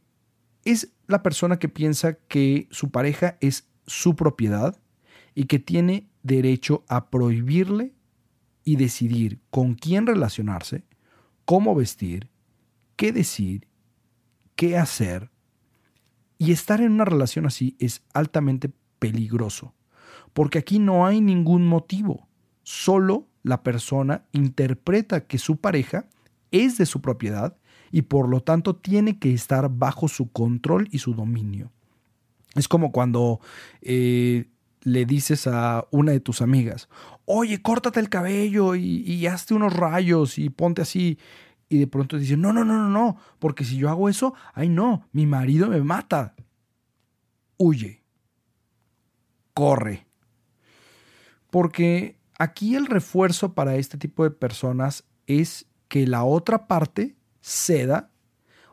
es 0.64 0.92
la 1.08 1.22
persona 1.22 1.58
que 1.58 1.68
piensa 1.68 2.14
que 2.14 2.68
su 2.70 2.90
pareja 2.90 3.38
es 3.40 3.68
su 3.86 4.14
propiedad 4.14 4.80
y 5.34 5.44
que 5.44 5.58
tiene 5.58 6.08
derecho 6.22 6.84
a 6.88 7.10
prohibirle 7.10 7.94
y 8.62 8.76
decidir 8.76 9.40
con 9.50 9.74
quién 9.74 10.06
relacionarse, 10.06 10.84
cómo 11.46 11.74
vestir, 11.74 12.30
qué 12.96 13.12
decir, 13.12 13.66
qué 14.54 14.76
hacer. 14.76 15.30
Y 16.36 16.52
estar 16.52 16.80
en 16.80 16.92
una 16.92 17.06
relación 17.06 17.46
así 17.46 17.74
es 17.80 18.04
altamente 18.12 18.70
peligroso, 18.98 19.74
porque 20.34 20.58
aquí 20.58 20.78
no 20.78 21.06
hay 21.06 21.22
ningún 21.22 21.66
motivo, 21.66 22.28
solo 22.62 23.28
la 23.42 23.62
persona 23.62 24.26
interpreta 24.32 25.26
que 25.26 25.38
su 25.38 25.56
pareja 25.56 26.08
es 26.50 26.76
de 26.76 26.84
su 26.84 27.00
propiedad 27.00 27.56
y 27.90 28.02
por 28.02 28.28
lo 28.28 28.40
tanto 28.40 28.76
tiene 28.76 29.18
que 29.18 29.32
estar 29.32 29.68
bajo 29.70 30.08
su 30.08 30.30
control 30.30 30.88
y 30.90 30.98
su 30.98 31.14
dominio. 31.14 31.70
Es 32.54 32.68
como 32.68 32.92
cuando 32.92 33.40
eh, 33.82 34.48
le 34.82 35.04
dices 35.04 35.46
a 35.46 35.86
una 35.90 36.12
de 36.12 36.20
tus 36.20 36.42
amigas, 36.42 36.88
oye, 37.24 37.60
córtate 37.60 38.00
el 38.00 38.08
cabello 38.08 38.74
y, 38.74 39.02
y 39.02 39.26
hazte 39.26 39.54
unos 39.54 39.72
rayos 39.74 40.38
y 40.38 40.50
ponte 40.50 40.82
así. 40.82 41.18
Y 41.68 41.78
de 41.78 41.86
pronto 41.86 42.16
dice, 42.16 42.36
no, 42.36 42.52
no, 42.52 42.64
no, 42.64 42.74
no, 42.74 42.88
no, 42.88 43.16
porque 43.38 43.64
si 43.64 43.76
yo 43.76 43.90
hago 43.90 44.08
eso, 44.08 44.34
ay 44.54 44.68
no, 44.68 45.06
mi 45.12 45.26
marido 45.26 45.68
me 45.68 45.80
mata. 45.82 46.34
Huye. 47.58 48.02
Corre. 49.52 50.06
Porque 51.50 52.18
aquí 52.38 52.74
el 52.74 52.86
refuerzo 52.86 53.52
para 53.52 53.76
este 53.76 53.98
tipo 53.98 54.24
de 54.24 54.30
personas 54.30 55.04
es 55.26 55.66
que 55.88 56.06
la 56.06 56.24
otra 56.24 56.66
parte 56.66 57.17
ceda, 57.40 58.10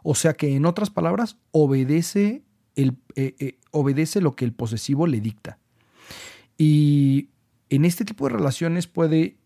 o 0.04 0.16
sea 0.16 0.34
que 0.34 0.56
en 0.56 0.66
otras 0.66 0.90
palabras, 0.90 1.38
obedece, 1.52 2.44
el, 2.76 2.98
eh, 3.16 3.36
eh, 3.40 3.60
obedece 3.72 4.22
lo 4.22 4.36
que 4.36 4.46
el 4.46 4.54
posesivo 4.54 5.08
le 5.08 5.22
dicta. 5.22 5.60
Y 6.58 7.30
en 7.70 7.86
este 7.86 8.06
tipo 8.06 8.28
de 8.28 8.36
relaciones 8.36 8.88
puede 8.88 9.38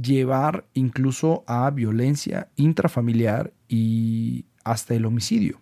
llevar 0.00 0.66
incluso 0.74 1.44
a 1.46 1.70
violencia 1.70 2.50
intrafamiliar 2.56 3.52
y 3.68 4.46
hasta 4.64 4.94
el 4.94 5.04
homicidio. 5.04 5.60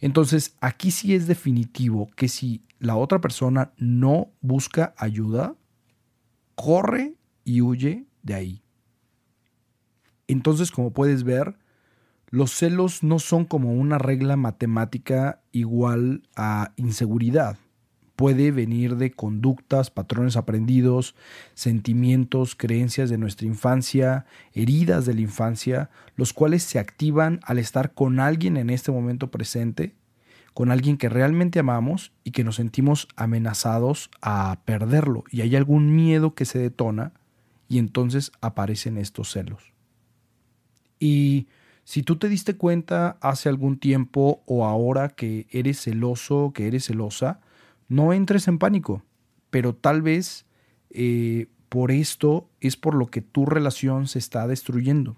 Entonces, 0.00 0.56
aquí 0.60 0.90
sí 0.90 1.14
es 1.14 1.26
definitivo 1.26 2.08
que 2.16 2.28
si 2.28 2.62
la 2.78 2.96
otra 2.96 3.20
persona 3.20 3.72
no 3.76 4.32
busca 4.40 4.94
ayuda, 4.96 5.56
corre 6.54 7.14
y 7.44 7.60
huye 7.60 8.06
de 8.22 8.34
ahí. 8.34 8.62
Entonces, 10.26 10.70
como 10.70 10.92
puedes 10.92 11.24
ver, 11.24 11.58
los 12.30 12.52
celos 12.52 13.02
no 13.02 13.18
son 13.18 13.44
como 13.44 13.72
una 13.72 13.98
regla 13.98 14.36
matemática 14.36 15.42
igual 15.50 16.22
a 16.36 16.72
inseguridad. 16.76 17.58
Puede 18.14 18.52
venir 18.52 18.96
de 18.96 19.10
conductas, 19.10 19.90
patrones 19.90 20.36
aprendidos, 20.36 21.16
sentimientos, 21.54 22.54
creencias 22.54 23.10
de 23.10 23.18
nuestra 23.18 23.46
infancia, 23.46 24.26
heridas 24.52 25.06
de 25.06 25.14
la 25.14 25.22
infancia, 25.22 25.90
los 26.16 26.32
cuales 26.32 26.62
se 26.62 26.78
activan 26.78 27.40
al 27.42 27.58
estar 27.58 27.94
con 27.94 28.20
alguien 28.20 28.56
en 28.58 28.70
este 28.70 28.92
momento 28.92 29.30
presente, 29.30 29.96
con 30.54 30.70
alguien 30.70 30.98
que 30.98 31.08
realmente 31.08 31.58
amamos 31.58 32.12
y 32.22 32.32
que 32.32 32.44
nos 32.44 32.56
sentimos 32.56 33.08
amenazados 33.16 34.10
a 34.20 34.60
perderlo. 34.66 35.24
Y 35.30 35.40
hay 35.40 35.56
algún 35.56 35.96
miedo 35.96 36.34
que 36.34 36.44
se 36.44 36.58
detona 36.58 37.14
y 37.68 37.78
entonces 37.78 38.32
aparecen 38.40 38.98
estos 38.98 39.32
celos. 39.32 39.72
Y 40.98 41.48
si 41.90 42.04
tú 42.04 42.14
te 42.14 42.28
diste 42.28 42.54
cuenta 42.54 43.18
hace 43.20 43.48
algún 43.48 43.76
tiempo 43.76 44.44
o 44.46 44.64
ahora 44.64 45.08
que 45.08 45.48
eres 45.50 45.80
celoso, 45.80 46.52
que 46.54 46.68
eres 46.68 46.84
celosa, 46.84 47.40
no 47.88 48.12
entres 48.12 48.46
en 48.46 48.60
pánico, 48.60 49.02
pero 49.50 49.74
tal 49.74 50.00
vez 50.00 50.46
eh, 50.90 51.48
por 51.68 51.90
esto 51.90 52.48
es 52.60 52.76
por 52.76 52.94
lo 52.94 53.08
que 53.08 53.22
tu 53.22 53.44
relación 53.44 54.06
se 54.06 54.20
está 54.20 54.46
destruyendo. 54.46 55.16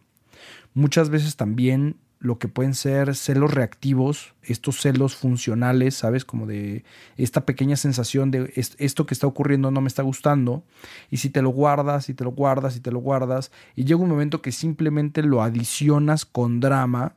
Muchas 0.72 1.10
veces 1.10 1.36
también 1.36 1.96
lo 2.22 2.38
que 2.38 2.46
pueden 2.46 2.74
ser 2.74 3.16
celos 3.16 3.52
reactivos, 3.52 4.34
estos 4.44 4.80
celos 4.80 5.16
funcionales, 5.16 5.96
¿sabes? 5.96 6.24
Como 6.24 6.46
de 6.46 6.84
esta 7.16 7.44
pequeña 7.44 7.74
sensación 7.74 8.30
de 8.30 8.52
esto 8.54 9.06
que 9.06 9.14
está 9.14 9.26
ocurriendo 9.26 9.72
no 9.72 9.80
me 9.80 9.88
está 9.88 10.04
gustando, 10.04 10.62
y 11.10 11.16
si 11.16 11.30
te 11.30 11.42
lo 11.42 11.50
guardas, 11.50 12.08
y 12.08 12.14
te 12.14 12.22
lo 12.22 12.30
guardas, 12.30 12.76
y 12.76 12.80
te 12.80 12.92
lo 12.92 13.00
guardas, 13.00 13.50
y 13.74 13.84
llega 13.84 14.00
un 14.00 14.08
momento 14.08 14.40
que 14.40 14.52
simplemente 14.52 15.24
lo 15.24 15.42
adicionas 15.42 16.24
con 16.24 16.60
drama, 16.60 17.16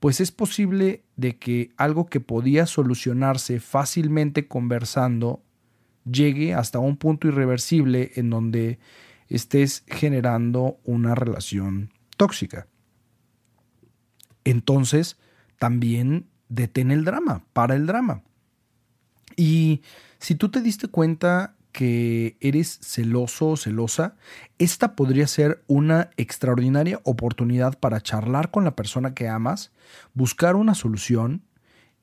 pues 0.00 0.20
es 0.20 0.32
posible 0.32 1.04
de 1.14 1.38
que 1.38 1.70
algo 1.76 2.06
que 2.06 2.18
podía 2.18 2.66
solucionarse 2.66 3.60
fácilmente 3.60 4.48
conversando 4.48 5.40
llegue 6.04 6.52
hasta 6.52 6.80
un 6.80 6.96
punto 6.96 7.28
irreversible 7.28 8.10
en 8.16 8.28
donde 8.28 8.80
estés 9.28 9.84
generando 9.86 10.80
una 10.82 11.14
relación 11.14 11.92
tóxica 12.16 12.66
entonces 14.44 15.18
también 15.58 16.26
detén 16.48 16.90
el 16.90 17.04
drama, 17.04 17.44
para 17.52 17.74
el 17.74 17.86
drama. 17.86 18.22
Y 19.36 19.82
si 20.18 20.34
tú 20.34 20.50
te 20.50 20.60
diste 20.60 20.88
cuenta 20.88 21.54
que 21.72 22.36
eres 22.40 22.78
celoso 22.82 23.50
o 23.50 23.56
celosa, 23.56 24.14
esta 24.58 24.94
podría 24.94 25.26
ser 25.26 25.64
una 25.66 26.10
extraordinaria 26.16 27.00
oportunidad 27.04 27.78
para 27.78 28.00
charlar 28.00 28.50
con 28.50 28.64
la 28.64 28.76
persona 28.76 29.14
que 29.14 29.28
amas, 29.28 29.72
buscar 30.12 30.54
una 30.54 30.74
solución 30.74 31.42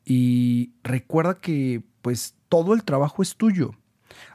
y 0.04 0.73
recuerda 0.84 1.39
que 1.39 1.84
pues 2.02 2.36
todo 2.49 2.73
el 2.73 2.84
trabajo 2.84 3.21
es 3.21 3.36
tuyo. 3.36 3.75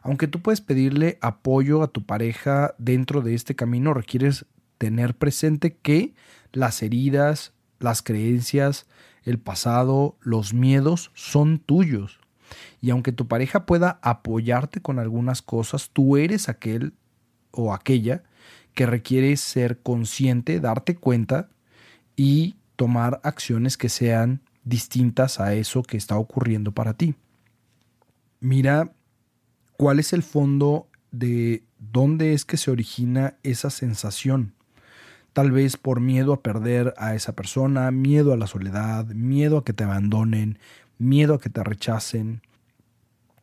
Aunque 0.03 0.29
tú 0.29 0.41
puedes 0.41 0.61
pedirle 0.61 1.19
apoyo 1.21 1.83
a 1.83 1.89
tu 1.89 2.07
pareja 2.07 2.75
dentro 2.79 3.21
de 3.21 3.35
este 3.35 3.57
camino, 3.57 3.93
requieres 3.93 4.47
tener 4.79 5.17
presente 5.17 5.77
que 5.77 6.15
las 6.53 6.83
heridas, 6.83 7.54
las 7.85 8.03
creencias, 8.03 8.87
el 9.23 9.39
pasado, 9.39 10.17
los 10.21 10.53
miedos 10.53 11.11
son 11.15 11.59
tuyos. 11.59 12.19
Y 12.81 12.91
aunque 12.91 13.13
tu 13.13 13.29
pareja 13.29 13.67
pueda 13.67 13.99
apoyarte 14.03 14.81
con 14.81 14.99
algunas 14.99 15.43
cosas, 15.43 15.91
tú 15.93 16.17
eres 16.17 16.49
aquel 16.49 16.95
o 17.51 17.73
aquella 17.73 18.25
que 18.75 18.87
requiere 18.87 19.37
ser 19.37 19.81
consciente, 19.81 20.61
darte 20.61 20.97
cuenta 20.97 21.49
y 22.17 22.57
tomar 22.77 23.21
acciones 23.23 23.77
que 23.77 23.89
sean 23.89 24.41
distintas 24.65 25.41
a 25.41 25.55
eso 25.55 25.83
que 25.83 25.97
está 25.97 26.17
ocurriendo 26.17 26.73
para 26.73 26.95
ti. 26.95 27.15
Mira 28.41 28.93
cuál 29.77 29.99
es 29.99 30.13
el 30.13 30.23
fondo 30.23 30.89
de 31.13 31.63
dónde 31.79 32.33
es 32.33 32.45
que 32.45 32.57
se 32.57 32.71
origina 32.71 33.37
esa 33.43 33.71
sensación 33.71 34.55
tal 35.35 35.51
vez 35.51 35.77
por 35.77 36.01
miedo 36.01 36.33
a 36.33 36.43
perder 36.43 36.95
a 36.97 37.15
esa 37.15 37.35
persona, 37.35 37.91
miedo 37.91 38.33
a 38.33 38.37
la 38.37 38.47
soledad, 38.47 39.07
miedo 39.09 39.59
a 39.59 39.65
que 39.65 39.73
te 39.73 39.85
abandonen, 39.85 40.59
miedo 40.97 41.35
a 41.35 41.41
que 41.41 41.51
te 41.51 41.63
rechacen, 41.63 42.41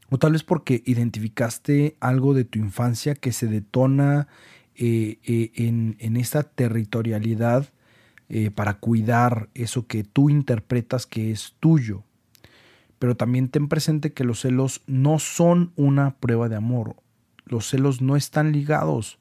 o 0.10 0.18
tal 0.18 0.32
vez 0.32 0.44
porque 0.44 0.82
identificaste 0.86 1.98
algo 2.00 2.34
de 2.34 2.46
tu 2.46 2.60
infancia 2.60 3.14
que 3.14 3.34
se 3.34 3.48
detona 3.48 4.28
eh, 4.76 5.20
eh, 5.24 5.52
en, 5.56 6.18
esta 6.18 6.44
territorialidad 6.44 7.70
eh, 8.30 8.52
para 8.52 8.76
cuidar 8.76 9.50
eso 9.54 9.86
que 9.88 10.04
tú 10.04 10.30
interpretas 10.30 11.06
que 11.06 11.32
es 11.32 11.56
tuyo. 11.60 12.04
Pero 13.00 13.16
también 13.16 13.50
ten 13.50 13.68
presente 13.68 14.14
que 14.14 14.24
los 14.24 14.42
celos 14.42 14.82
no 14.86 15.20
son 15.20 15.72
una 15.76 16.16
prueba 16.16 16.50
de 16.50 16.56
amor. 16.56 16.96
Los 17.46 17.70
celos 17.70 18.02
no 18.02 18.16
están 18.16 18.52
ligados 18.52 19.20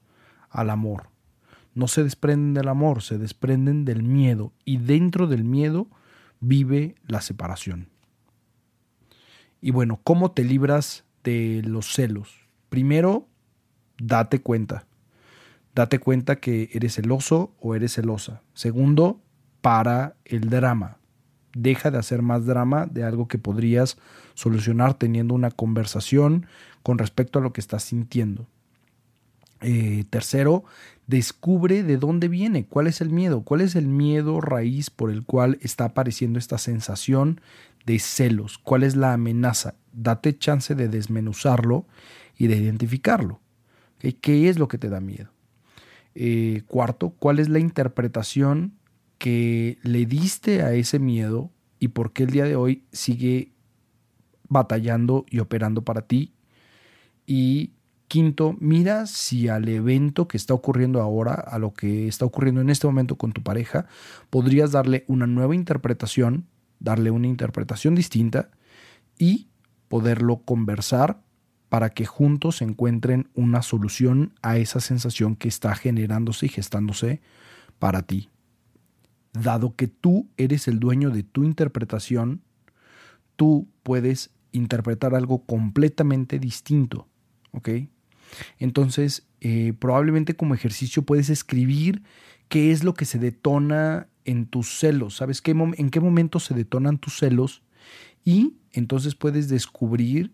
al 0.50 0.70
amor 0.70 1.11
no 1.74 1.88
se 1.88 2.02
desprenden 2.04 2.54
del 2.54 2.68
amor, 2.68 3.02
se 3.02 3.18
desprenden 3.18 3.85
del 3.85 4.02
miedo 4.02 4.52
y 4.64 4.78
dentro 4.78 5.26
del 5.26 5.44
miedo 5.44 5.88
vive 6.40 6.96
la 7.06 7.20
separación. 7.20 7.88
Y 9.61 9.70
bueno, 9.70 10.00
¿cómo 10.02 10.33
te 10.33 10.44
libras 10.44 11.04
de 11.22 11.62
los 11.64 11.92
celos? 11.92 12.35
Primero, 12.68 13.28
date 13.98 14.40
cuenta. 14.40 14.87
Date 15.74 15.98
cuenta 15.98 16.37
que 16.37 16.70
eres 16.72 16.94
celoso 16.94 17.54
o 17.61 17.74
eres 17.74 17.94
celosa. 17.94 18.42
Segundo, 18.54 19.20
para 19.61 20.16
el 20.24 20.48
drama. 20.48 20.96
Deja 21.52 21.90
de 21.90 21.98
hacer 21.98 22.22
más 22.22 22.46
drama 22.46 22.87
de 22.87 23.04
algo 23.04 23.28
que 23.28 23.38
podrías 23.38 23.98
solucionar 24.35 24.94
teniendo 24.94 25.35
una 25.35 25.50
conversación 25.50 26.46
con 26.83 26.98
respecto 26.98 27.38
a 27.38 27.42
lo 27.42 27.52
que 27.52 27.61
estás 27.61 27.83
sintiendo. 27.85 28.46
Eh, 29.61 30.04
tercero, 30.09 30.64
descubre 31.10 31.82
de 31.82 31.96
dónde 31.96 32.28
viene, 32.28 32.64
cuál 32.64 32.86
es 32.86 33.00
el 33.00 33.10
miedo, 33.10 33.42
cuál 33.42 33.60
es 33.60 33.76
el 33.76 33.86
miedo 33.86 34.40
raíz 34.40 34.90
por 34.90 35.10
el 35.10 35.24
cual 35.24 35.58
está 35.60 35.86
apareciendo 35.86 36.38
esta 36.38 36.56
sensación 36.56 37.40
de 37.84 37.98
celos, 37.98 38.58
cuál 38.58 38.82
es 38.82 38.96
la 38.96 39.12
amenaza. 39.12 39.74
Date 39.92 40.38
chance 40.38 40.74
de 40.74 40.88
desmenuzarlo 40.88 41.86
y 42.38 42.46
de 42.46 42.56
identificarlo. 42.56 43.40
¿Qué 43.98 44.48
es 44.48 44.58
lo 44.58 44.68
que 44.68 44.78
te 44.78 44.88
da 44.88 45.00
miedo? 45.00 45.30
Eh, 46.14 46.62
cuarto, 46.66 47.10
¿cuál 47.18 47.38
es 47.38 47.48
la 47.48 47.58
interpretación 47.58 48.72
que 49.18 49.78
le 49.82 50.06
diste 50.06 50.62
a 50.62 50.72
ese 50.72 50.98
miedo 50.98 51.50
y 51.78 51.88
por 51.88 52.12
qué 52.12 52.22
el 52.22 52.30
día 52.30 52.44
de 52.44 52.56
hoy 52.56 52.84
sigue 52.92 53.52
batallando 54.50 55.24
y 55.30 55.38
operando 55.38 55.82
para 55.82 56.02
ti. 56.02 56.34
Y 57.26 57.70
quinto, 58.10 58.56
mira 58.58 59.06
si 59.06 59.46
al 59.46 59.68
evento 59.68 60.26
que 60.26 60.36
está 60.36 60.52
ocurriendo 60.52 61.00
ahora, 61.00 61.32
a 61.34 61.60
lo 61.60 61.72
que 61.72 62.08
está 62.08 62.24
ocurriendo 62.24 62.60
en 62.60 62.68
este 62.68 62.88
momento 62.88 63.14
con 63.14 63.30
tu 63.30 63.40
pareja, 63.40 63.86
podrías 64.30 64.72
darle 64.72 65.04
una 65.06 65.28
nueva 65.28 65.54
interpretación, 65.54 66.48
darle 66.80 67.12
una 67.12 67.28
interpretación 67.28 67.94
distinta 67.94 68.50
y 69.16 69.46
poderlo 69.86 70.38
conversar 70.38 71.22
para 71.68 71.90
que 71.90 72.04
juntos 72.04 72.62
encuentren 72.62 73.28
una 73.34 73.62
solución 73.62 74.34
a 74.42 74.58
esa 74.58 74.80
sensación 74.80 75.36
que 75.36 75.46
está 75.46 75.76
generándose 75.76 76.46
y 76.46 76.48
gestándose 76.48 77.20
para 77.78 78.02
ti. 78.02 78.28
Dado 79.34 79.76
que 79.76 79.86
tú 79.86 80.28
eres 80.36 80.66
el 80.66 80.80
dueño 80.80 81.10
de 81.10 81.22
tu 81.22 81.44
interpretación, 81.44 82.42
tú 83.36 83.68
puedes 83.84 84.30
interpretar 84.50 85.14
algo 85.14 85.44
completamente 85.46 86.40
distinto, 86.40 87.06
¿ok? 87.52 87.68
Entonces, 88.58 89.26
eh, 89.40 89.72
probablemente 89.78 90.34
como 90.34 90.54
ejercicio 90.54 91.02
puedes 91.02 91.30
escribir 91.30 92.02
qué 92.48 92.72
es 92.72 92.84
lo 92.84 92.94
que 92.94 93.04
se 93.04 93.18
detona 93.18 94.08
en 94.24 94.46
tus 94.46 94.78
celos, 94.78 95.16
¿sabes? 95.16 95.40
Qué 95.40 95.52
¿En 95.52 95.90
qué 95.90 96.00
momento 96.00 96.40
se 96.40 96.54
detonan 96.54 96.98
tus 96.98 97.18
celos? 97.18 97.62
Y 98.24 98.54
entonces 98.72 99.14
puedes 99.14 99.48
descubrir 99.48 100.32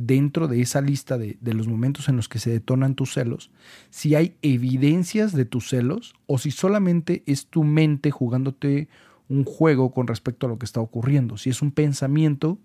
dentro 0.00 0.48
de 0.48 0.62
esa 0.62 0.80
lista 0.80 1.18
de, 1.18 1.36
los 1.42 1.68
momentos 1.68 2.08
en 2.08 2.16
los 2.16 2.26
que 2.26 2.38
se 2.38 2.50
detonan 2.50 2.94
tus 2.94 3.12
celos, 3.12 3.50
si 3.90 4.14
hay 4.14 4.34
evidencias 4.40 5.32
de 5.34 5.44
tus 5.44 5.68
celos 5.68 6.14
o 6.26 6.38
si 6.38 6.50
solamente 6.50 7.22
es 7.26 7.48
tu 7.48 7.64
mente 7.64 8.10
jugándote 8.10 8.88
un 9.28 9.44
juego 9.44 9.92
con 9.92 10.06
respecto 10.06 10.46
a 10.46 10.48
lo 10.48 10.58
que 10.58 10.64
está 10.64 10.80
ocurriendo, 10.80 11.36
si 11.36 11.50
es 11.50 11.60
un 11.60 11.70
pensamiento 11.70 12.58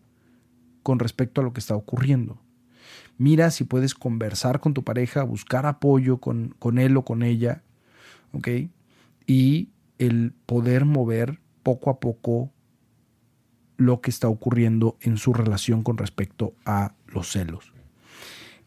con 0.81 0.97
respecto 0.97 1.41
a 1.41 1.43
lo 1.43 1.51
que 1.51 1.59
está 1.59 1.75
ocurriendo. 1.75 2.39
Mira 3.17 3.51
si 3.51 3.63
puedes 3.63 3.93
conversar 3.93 4.59
con 4.59 4.73
tu 4.73 4.83
pareja, 4.83 5.23
buscar 5.23 5.65
apoyo 5.65 6.17
con, 6.17 6.55
con 6.59 6.77
él 6.77 6.97
o 6.97 7.05
con 7.05 7.23
ella, 7.23 7.63
¿ok? 8.33 8.47
Y 9.25 9.69
el 9.97 10.33
poder 10.45 10.85
mover 10.85 11.39
poco 11.63 11.89
a 11.89 11.99
poco 11.99 12.51
lo 13.77 14.01
que 14.01 14.09
está 14.09 14.27
ocurriendo 14.27 14.97
en 15.01 15.17
su 15.17 15.33
relación 15.33 15.83
con 15.83 15.97
respecto 15.97 16.53
a 16.65 16.93
los 17.07 17.31
celos. 17.31 17.73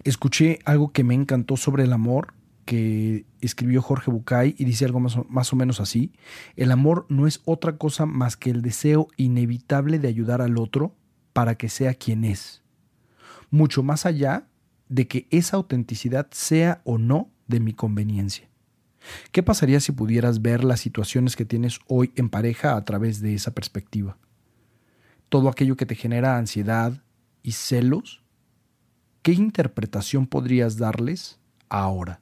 Escuché 0.04 0.58
algo 0.64 0.92
que 0.92 1.04
me 1.04 1.14
encantó 1.14 1.56
sobre 1.56 1.84
el 1.84 1.92
amor 1.92 2.34
que 2.64 3.24
escribió 3.40 3.80
Jorge 3.80 4.10
Bucay 4.10 4.54
y 4.58 4.64
dice 4.64 4.84
algo 4.84 5.00
más 5.00 5.16
más 5.28 5.52
o, 5.52 5.56
menos 5.56 5.80
así. 5.80 6.12
El 6.54 6.70
amor 6.70 7.06
no 7.08 7.26
es 7.26 7.40
otra 7.46 7.78
cosa 7.78 8.04
más 8.04 8.36
que 8.36 8.50
el 8.50 8.60
deseo 8.60 9.08
inevitable 9.16 9.98
de 9.98 10.08
ayudar 10.08 10.42
al 10.42 10.58
otro 10.58 10.94
para 11.32 11.54
que 11.56 11.70
sea 11.70 11.94
quien 11.94 12.24
es. 12.24 12.62
Mucho 13.50 13.82
más 13.82 14.06
allá 14.06 14.48
de 14.88 15.06
que 15.06 15.26
esa 15.30 15.56
autenticidad 15.56 16.28
sea 16.30 16.80
o 16.84 16.98
no 16.98 17.30
de 17.46 17.60
mi 17.60 17.72
conveniencia. 17.72 18.48
¿Qué 19.32 19.42
pasaría 19.42 19.80
si 19.80 19.92
pudieras 19.92 20.42
ver 20.42 20.64
las 20.64 20.80
situaciones 20.80 21.36
que 21.36 21.44
tienes 21.44 21.78
hoy 21.86 22.12
en 22.16 22.28
pareja 22.28 22.76
a 22.76 22.84
través 22.84 23.20
de 23.20 23.34
esa 23.34 23.52
perspectiva? 23.52 24.18
Todo 25.28 25.48
aquello 25.48 25.76
que 25.76 25.86
te 25.86 25.94
genera 25.94 26.36
ansiedad 26.36 27.02
y 27.42 27.52
celos 27.52 28.22
¿qué 29.22 29.32
interpretación 29.32 30.26
podrías 30.26 30.78
darles 30.78 31.38
ahora? 31.68 32.20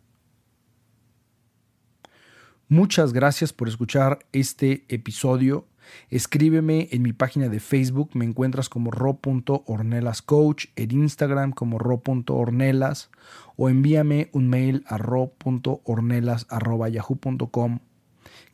Muchas 2.68 3.12
gracias 3.12 3.52
por 3.52 3.68
escuchar 3.68 4.26
este 4.32 4.84
episodio. 4.88 5.68
Escríbeme 6.10 6.88
en 6.90 7.02
mi 7.02 7.12
página 7.12 7.48
de 7.48 7.60
Facebook, 7.60 8.10
me 8.14 8.24
encuentras 8.24 8.68
como 8.68 8.90
ro.ornelascoach, 8.90 10.66
en 10.76 10.90
Instagram 10.90 11.52
como 11.52 11.78
ro.ornelas 11.78 13.10
o 13.56 13.68
envíame 13.68 14.30
un 14.32 14.48
mail 14.48 14.82
a 14.86 14.98
ro.ornelas.yahoo.com. 14.98 17.78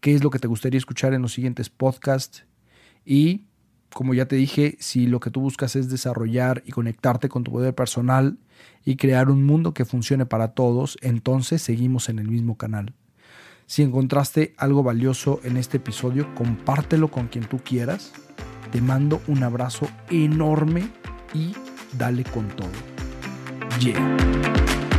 ¿Qué 0.01 0.15
es 0.15 0.23
lo 0.25 0.31
que 0.31 0.39
te 0.39 0.49
gustaría 0.49 0.79
escuchar 0.79 1.13
en 1.15 1.23
los 1.23 1.33
siguientes 1.33 1.71
podcasts? 1.71 2.45
Y 3.05 3.47
como 3.93 4.15
ya 4.15 4.27
te 4.27 4.37
dije, 4.37 4.77
si 4.81 5.07
lo 5.07 5.21
que 5.21 5.31
tú 5.31 5.41
buscas 5.41 5.77
es 5.77 5.91
desarrollar 5.91 6.63
y 6.67 6.73
conectarte 6.73 7.29
con 7.29 7.45
tu 7.45 7.53
poder 7.53 7.75
personal 7.75 8.39
y 8.85 8.97
crear 8.97 9.31
un 9.31 9.45
mundo 9.45 9.75
que 9.75 9.85
funcione 9.85 10.27
para 10.27 10.55
todos, 10.55 10.99
entonces 11.03 11.63
seguimos 11.63 12.09
en 12.09 12.19
el 12.19 12.29
mismo 12.29 12.57
canal. 12.57 12.95
Si 13.67 13.83
encontraste 13.83 14.55
algo 14.57 14.83
valioso 14.83 15.41
en 15.45 15.57
este 15.57 15.79
episodio, 15.79 16.35
compártelo 16.35 17.09
con 17.09 17.29
quien 17.29 17.45
tú 17.45 17.59
quieras. 17.59 18.13
Te 18.71 18.81
mando 18.81 19.21
un 19.29 19.43
abrazo 19.43 19.89
enorme 20.11 20.89
y 21.35 21.55
dale 21.97 22.25
con 22.25 22.49
todo. 22.49 22.71
Yeah. 23.81 24.92